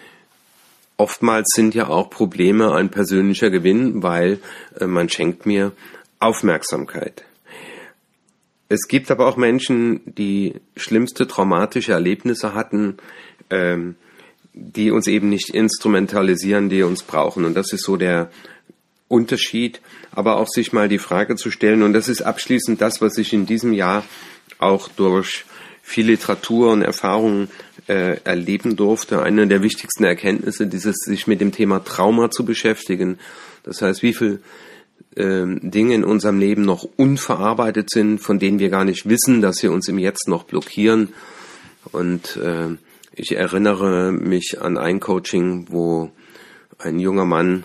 oftmals 0.97 1.49
sind 1.53 1.75
ja 1.75 1.87
auch 1.87 2.09
Probleme 2.09 2.73
ein 2.73 2.89
persönlicher 2.89 3.49
Gewinn, 3.49 4.03
weil 4.03 4.39
äh, 4.79 4.87
man 4.87 5.09
schenkt 5.09 5.45
mir 5.45 5.71
Aufmerksamkeit. 6.19 7.23
Es 8.69 8.87
gibt 8.87 9.11
aber 9.11 9.27
auch 9.27 9.37
Menschen, 9.37 10.01
die 10.05 10.55
schlimmste 10.75 11.27
traumatische 11.27 11.93
Erlebnisse 11.93 12.53
hatten, 12.53 12.97
ähm, 13.49 13.95
die 14.53 14.91
uns 14.91 15.07
eben 15.07 15.29
nicht 15.29 15.51
instrumentalisieren, 15.51 16.67
die 16.67 16.83
uns 16.83 17.03
brauchen. 17.03 17.45
Und 17.45 17.53
das 17.53 17.71
ist 17.71 17.85
so 17.85 17.95
der 17.95 18.29
Unterschied, 19.07 19.79
aber 20.11 20.37
auch 20.37 20.47
sich 20.49 20.73
mal 20.73 20.89
die 20.89 20.97
Frage 20.97 21.35
zu 21.35 21.49
stellen, 21.51 21.83
und 21.83 21.93
das 21.93 22.09
ist 22.09 22.23
abschließend 22.23 22.81
das, 22.81 22.99
was 22.99 23.17
ich 23.17 23.31
in 23.31 23.45
diesem 23.45 23.71
Jahr 23.71 24.03
auch 24.57 24.89
durch 24.89 25.45
viel 25.81 26.07
Literatur 26.07 26.71
und 26.71 26.81
Erfahrungen 26.81 27.49
äh, 27.87 28.17
erleben 28.23 28.75
durfte. 28.75 29.21
Eine 29.21 29.47
der 29.47 29.61
wichtigsten 29.61 30.03
Erkenntnisse, 30.03 30.67
dieses 30.67 30.97
sich 30.97 31.27
mit 31.27 31.41
dem 31.41 31.51
Thema 31.51 31.83
Trauma 31.83 32.29
zu 32.29 32.45
beschäftigen. 32.45 33.17
Das 33.63 33.81
heißt, 33.81 34.03
wie 34.03 34.13
viel 34.13 34.41
ähm, 35.15 35.59
Dinge 35.63 35.95
in 35.95 36.03
unserem 36.03 36.39
Leben 36.39 36.63
noch 36.63 36.87
unverarbeitet 36.97 37.89
sind, 37.89 38.19
von 38.19 38.39
denen 38.39 38.59
wir 38.59 38.69
gar 38.69 38.85
nicht 38.85 39.07
wissen, 39.09 39.41
dass 39.41 39.57
sie 39.57 39.67
uns 39.67 39.87
im 39.87 39.99
Jetzt 39.99 40.27
noch 40.27 40.43
blockieren. 40.43 41.09
Und 41.91 42.37
äh, 42.37 42.75
ich 43.15 43.35
erinnere 43.35 44.11
mich 44.11 44.61
an 44.61 44.77
ein 44.77 44.99
Coaching, 44.99 45.67
wo 45.69 46.11
ein 46.77 46.99
junger 46.99 47.25
Mann 47.25 47.63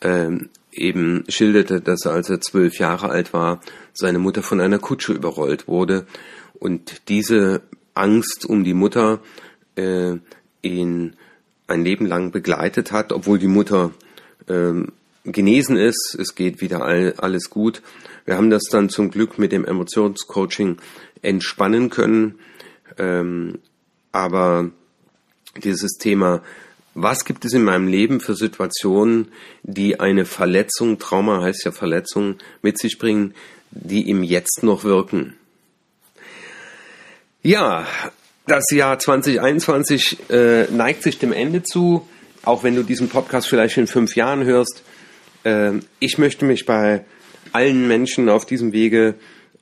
äh, 0.00 0.30
eben 0.72 1.24
schilderte, 1.28 1.80
dass 1.80 2.04
er, 2.04 2.12
als 2.12 2.30
er 2.30 2.40
zwölf 2.40 2.78
Jahre 2.78 3.08
alt 3.10 3.32
war, 3.32 3.60
seine 3.92 4.18
Mutter 4.18 4.42
von 4.42 4.60
einer 4.60 4.78
Kutsche 4.78 5.12
überrollt 5.12 5.68
wurde 5.68 6.06
und 6.54 7.08
diese 7.08 7.62
Angst 7.94 8.46
um 8.46 8.64
die 8.64 8.74
Mutter 8.74 9.20
äh, 9.78 10.18
ihn 10.62 11.14
ein 11.66 11.84
Leben 11.84 12.06
lang 12.06 12.32
begleitet 12.32 12.92
hat, 12.92 13.12
obwohl 13.12 13.38
die 13.38 13.46
Mutter 13.46 13.92
ähm, 14.48 14.92
genesen 15.24 15.76
ist, 15.76 16.16
es 16.18 16.34
geht 16.34 16.60
wieder 16.60 16.82
all, 16.82 17.14
alles 17.18 17.50
gut. 17.50 17.82
Wir 18.24 18.36
haben 18.36 18.50
das 18.50 18.64
dann 18.70 18.88
zum 18.88 19.10
Glück 19.10 19.38
mit 19.38 19.52
dem 19.52 19.64
Emotionscoaching 19.64 20.78
entspannen 21.22 21.90
können, 21.90 22.38
ähm, 22.98 23.58
aber 24.12 24.70
dieses 25.62 25.92
Thema, 25.98 26.42
was 26.94 27.24
gibt 27.24 27.44
es 27.44 27.52
in 27.52 27.62
meinem 27.62 27.86
Leben 27.86 28.20
für 28.20 28.34
Situationen, 28.34 29.28
die 29.62 30.00
eine 30.00 30.24
Verletzung, 30.24 30.98
Trauma 30.98 31.42
heißt 31.42 31.64
ja 31.64 31.72
Verletzung, 31.72 32.36
mit 32.62 32.78
sich 32.78 32.98
bringen, 32.98 33.34
die 33.70 34.08
im 34.08 34.22
Jetzt 34.22 34.62
noch 34.62 34.84
wirken. 34.84 35.34
Ja, 37.42 37.86
das 38.48 38.70
Jahr 38.70 38.98
2021 38.98 40.30
äh, 40.30 40.64
neigt 40.70 41.02
sich 41.02 41.18
dem 41.18 41.32
Ende 41.32 41.62
zu, 41.62 42.08
auch 42.42 42.64
wenn 42.64 42.74
du 42.74 42.82
diesen 42.82 43.08
Podcast 43.08 43.48
vielleicht 43.48 43.76
in 43.76 43.86
fünf 43.86 44.16
Jahren 44.16 44.44
hörst. 44.44 44.82
Äh, 45.44 45.74
ich 46.00 46.18
möchte 46.18 46.44
mich 46.44 46.66
bei 46.66 47.04
allen 47.52 47.86
Menschen 47.86 48.28
auf 48.28 48.46
diesem 48.46 48.72
Wege 48.72 49.14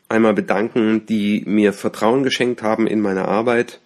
einmal 0.08 0.34
bedanken, 0.34 1.04
die 1.06 1.42
mir 1.46 1.72
Vertrauen 1.72 2.22
geschenkt 2.22 2.62
haben 2.62 2.86
in 2.86 3.00
meiner 3.00 3.26
Arbeit. 3.26 3.80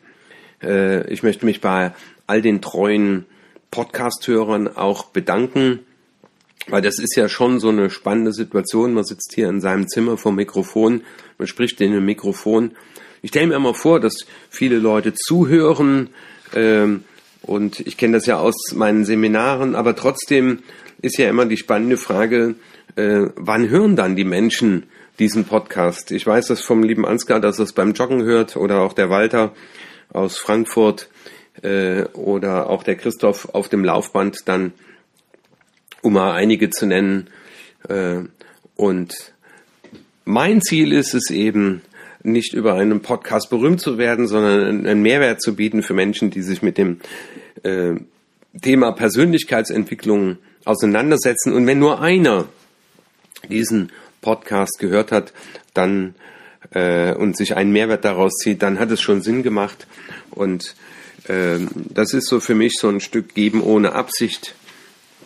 Äh, 0.63 1.11
ich 1.11 1.23
möchte 1.23 1.47
mich 1.47 1.61
bei 1.61 1.93
all 2.27 2.43
den 2.43 2.61
treuen 2.61 3.25
Podcast-Hörern 3.71 4.77
auch 4.77 5.05
bedanken, 5.07 5.81
weil 6.69 6.83
das 6.83 6.99
ist 6.99 7.17
ja 7.17 7.29
schon 7.29 7.59
so 7.59 7.71
eine 7.71 7.89
spannende 7.89 8.33
Situation. 8.33 8.93
Man 8.93 9.05
sitzt 9.05 9.33
hier 9.35 9.49
in 9.49 9.61
seinem 9.61 9.89
Zimmer 9.89 10.19
vor 10.19 10.33
Mikrofon, 10.33 11.03
man 11.39 11.49
spricht 11.49 11.81
in 11.81 11.93
einem 11.93 12.05
Mikrofon 12.05 12.73
ich 13.23 13.31
stelle 13.31 13.49
mir 13.49 13.57
immer 13.57 13.75
vor, 13.75 14.01
dass 14.01 14.27
viele 14.49 14.79
Leute 14.79 15.15
zuhören 15.15 16.11
ähm, 16.55 17.05
und 17.43 17.81
ich 17.81 17.97
kenne 17.97 18.17
das 18.17 18.27
ja 18.27 18.39
aus 18.39 18.55
meinen 18.75 19.05
Seminaren, 19.05 19.75
aber 19.75 19.97
trotzdem 19.97 20.61
ist 21.03 21.19
ja 21.19 21.29
immer 21.29 21.47
die 21.47 21.57
spannende 21.57 21.97
Frage, 21.97 22.57
äh, 22.97 23.27
wann 23.37 23.69
hören 23.69 23.97
dann 23.97 24.17
die 24.17 24.25
Menschen 24.25 24.85
diesen 25.19 25.45
Podcast? 25.45 26.11
Ich 26.11 26.27
weiß 26.27 26.49
das 26.49 26.63
vom 26.63 26.83
lieben 26.83 27.07
Ansgar, 27.07 27.41
dass 27.41 27.59
er 27.59 27.65
es 27.65 27.73
beim 27.73 27.93
Joggen 27.93 28.23
hört 28.23 28.57
oder 28.57 28.81
auch 28.81 28.93
der 28.93 29.11
Walter 29.11 29.55
aus 30.13 30.39
Frankfurt 30.39 31.09
äh, 31.63 32.05
oder 32.13 32.69
auch 32.69 32.83
der 32.83 32.97
Christoph 32.97 33.49
auf 33.55 33.69
dem 33.69 33.85
Laufband 33.85 34.39
dann, 34.47 34.73
um 36.03 36.15
mal 36.15 36.33
einige 36.33 36.71
zu 36.71 36.87
nennen. 36.87 37.29
Äh, 37.89 38.23
und 38.77 39.35
mein 40.25 40.63
Ziel 40.63 40.93
ist 40.93 41.15
es 41.15 41.31
eben, 41.31 41.83
nicht 42.23 42.55
über 42.55 42.75
einen 42.75 43.01
Podcast 43.01 43.51
berühmt 43.51 43.81
zu 43.81 43.99
werden, 43.99 44.27
sondern 44.27 44.87
einen 44.87 45.03
Mehrwert 45.03 45.41
zu 45.41 45.55
bieten 45.55 45.83
für 45.83 45.95
Menschen, 45.95 46.31
die 46.31 46.43
sich 46.43 46.63
mit 46.63 46.79
dem 46.79 47.01
äh, 47.63 47.95
Thema 48.61 48.93
Persönlichkeitsentwicklung 48.93 50.39
auseinandersetzen. 50.65 51.53
Und 51.53 51.67
wenn 51.67 51.79
nur 51.79 52.01
einer 52.01 52.47
diesen 53.49 53.91
Podcast 54.21 54.79
gehört 54.79 55.13
hat, 55.13 55.33
dann 55.75 56.15
äh, 56.73 57.15
und 57.15 57.37
sich 57.37 57.57
einen 57.57 57.73
Mehrwert 57.73 58.05
daraus 58.05 58.33
zieht, 58.43 58.63
dann 58.63 58.79
hat 58.79 58.91
es 58.91 59.01
schon 59.01 59.23
Sinn 59.23 59.43
gemacht. 59.43 59.87
Und 60.31 60.75
äh, 61.29 61.59
das 61.75 62.13
ist 62.13 62.29
so 62.29 62.41
für 62.41 62.55
mich 62.55 62.75
so 62.79 62.89
ein 62.89 63.01
Stück 63.01 63.35
Geben 63.35 63.63
ohne 63.63 63.93
Absicht. 63.93 64.55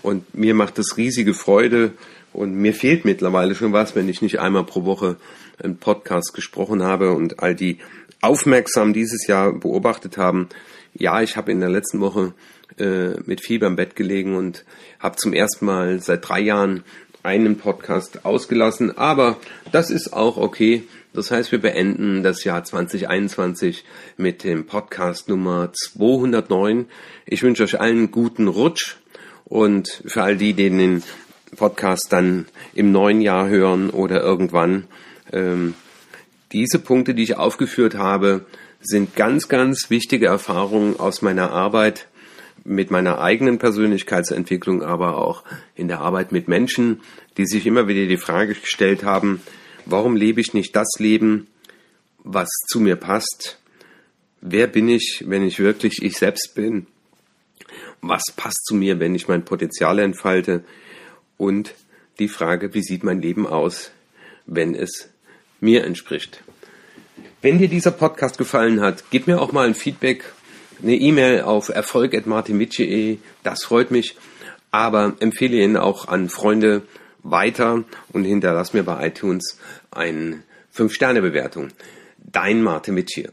Und 0.03 0.35
mir 0.35 0.55
macht 0.55 0.79
es 0.79 0.97
riesige 0.97 1.35
Freude. 1.35 1.93
Und 2.33 2.55
mir 2.55 2.75
fehlt 2.75 3.05
mittlerweile 3.05 3.55
schon 3.55 3.73
was, 3.73 3.95
wenn 3.95 4.09
ich 4.09 4.23
nicht 4.23 4.41
einmal 4.41 4.65
pro 4.65 4.85
Woche 4.85 5.17
im 5.63 5.77
Podcast 5.77 6.35
gesprochen 6.35 6.83
habe 6.83 7.13
und 7.13 7.41
all 7.41 7.55
die 7.55 7.79
aufmerksam 8.21 8.93
dieses 8.93 9.27
Jahr 9.27 9.53
beobachtet 9.53 10.17
haben. 10.17 10.49
Ja, 10.95 11.23
ich 11.23 11.37
habe 11.37 11.53
in 11.53 11.61
der 11.61 11.69
letzten 11.69 12.01
Woche 12.01 12.35
äh, 12.79 13.21
mit 13.27 13.41
Fieber 13.41 13.67
im 13.67 13.77
Bett 13.77 13.97
gelegen 13.97 14.37
und 14.37 14.65
habe 14.99 15.17
zum 15.17 15.33
ersten 15.33 15.67
Mal 15.67 16.01
seit 16.01 16.29
drei 16.29 16.41
Jahren 16.41 16.85
einen 17.23 17.57
Podcast 17.57 18.25
ausgelassen, 18.25 18.97
aber 18.99 19.39
das 19.73 19.91
ist 19.91 20.13
auch 20.13 20.37
okay. 20.37 20.85
Das 21.15 21.31
heißt, 21.31 21.53
wir 21.53 21.61
beenden 21.61 22.23
das 22.23 22.45
Jahr 22.45 22.65
2021 22.65 23.85
mit 24.17 24.43
dem 24.45 24.67
Podcast 24.67 25.29
Nummer 25.29 25.71
209. 25.73 26.87
Ich 27.25 27.43
wünsche 27.43 27.63
euch 27.63 27.81
allen 27.81 28.11
guten 28.11 28.49
Rutsch 28.49 28.97
und 29.45 30.03
für 30.05 30.23
all 30.23 30.37
die, 30.37 30.55
denen 30.55 31.03
Podcast 31.57 32.13
dann 32.13 32.47
im 32.75 32.93
neuen 32.93 33.21
Jahr 33.21 33.49
hören 33.49 33.91
oder 33.91 34.23
irgendwann. 34.23 34.89
Ähm, 35.35 35.75
diese 36.53 36.79
Punkte, 36.79 37.15
die 37.15 37.25
ich 37.25 37.37
aufgeführt 37.37 37.97
habe, 37.97 38.47
sind 38.81 39.17
ganz, 39.17 39.49
ganz 39.49 39.91
wichtige 39.91 40.27
Erfahrungen 40.27 40.99
aus 40.99 41.21
meiner 41.21 41.51
Arbeit 41.51 42.07
mit 42.65 42.91
meiner 42.91 43.21
eigenen 43.21 43.59
Persönlichkeitsentwicklung, 43.59 44.83
aber 44.83 45.19
auch 45.19 45.43
in 45.75 45.89
der 45.89 46.01
Arbeit 46.01 46.33
mit 46.33 46.49
Menschen, 46.49 47.01
die 47.37 47.47
sich 47.47 47.67
immer 47.67 47.89
wieder 47.89 48.07
die 48.07 48.17
Frage 48.17 48.55
gestellt 48.55 49.03
haben, 49.03 49.43
warum 49.85 50.17
lebe 50.17 50.41
ich 50.41 50.55
nicht 50.55 50.75
das 50.77 50.89
Leben, 50.99 51.49
was 52.23 52.49
zu 52.69 52.81
mir 52.81 52.97
passt? 52.97 53.59
Wer 54.41 54.67
bin 54.67 54.89
ich, 54.89 55.25
wenn 55.27 55.45
ich 55.45 55.59
wirklich 55.59 56.03
ich 56.03 56.17
selbst 56.17 56.55
bin? 56.55 56.87
Was 58.01 58.23
passt 58.37 58.65
zu 58.65 58.75
mir, 58.75 59.01
wenn 59.01 59.15
ich 59.15 59.29
mein 59.29 59.45
Potenzial 59.45 59.99
entfalte? 59.99 60.65
Und 61.37 61.75
die 62.19 62.29
Frage, 62.29 62.75
wie 62.75 62.83
sieht 62.83 63.03
mein 63.03 63.21
Leben 63.21 63.47
aus, 63.47 63.91
wenn 64.47 64.75
es 64.75 65.11
mir 65.65 65.85
entspricht? 65.85 66.43
Wenn 67.43 67.59
dir 67.59 67.69
dieser 67.69 67.91
Podcast 67.91 68.39
gefallen 68.39 68.81
hat, 68.81 69.05
gib 69.11 69.27
mir 69.27 69.41
auch 69.41 69.53
mal 69.53 69.67
ein 69.67 69.75
Feedback 69.75 70.25
eine 70.83 70.97
E-Mail 70.97 71.43
auf 71.43 71.69
erfolg.martinmitsche.de, 71.69 73.19
das 73.43 73.65
freut 73.65 73.91
mich. 73.91 74.17
Aber 74.71 75.15
empfehle 75.21 75.57
ihn 75.57 75.77
auch 75.77 76.09
an 76.09 76.29
Freunde 76.29 76.83
weiter 77.23 77.85
und 78.13 78.25
hinterlass 78.25 78.73
mir 78.73 78.83
bei 78.83 79.07
iTunes 79.07 79.59
eine 79.91 80.43
5-Sterne-Bewertung. 80.77 81.69
Dein 82.19 82.63
Martin 82.63 82.95
Mitsche. 82.95 83.31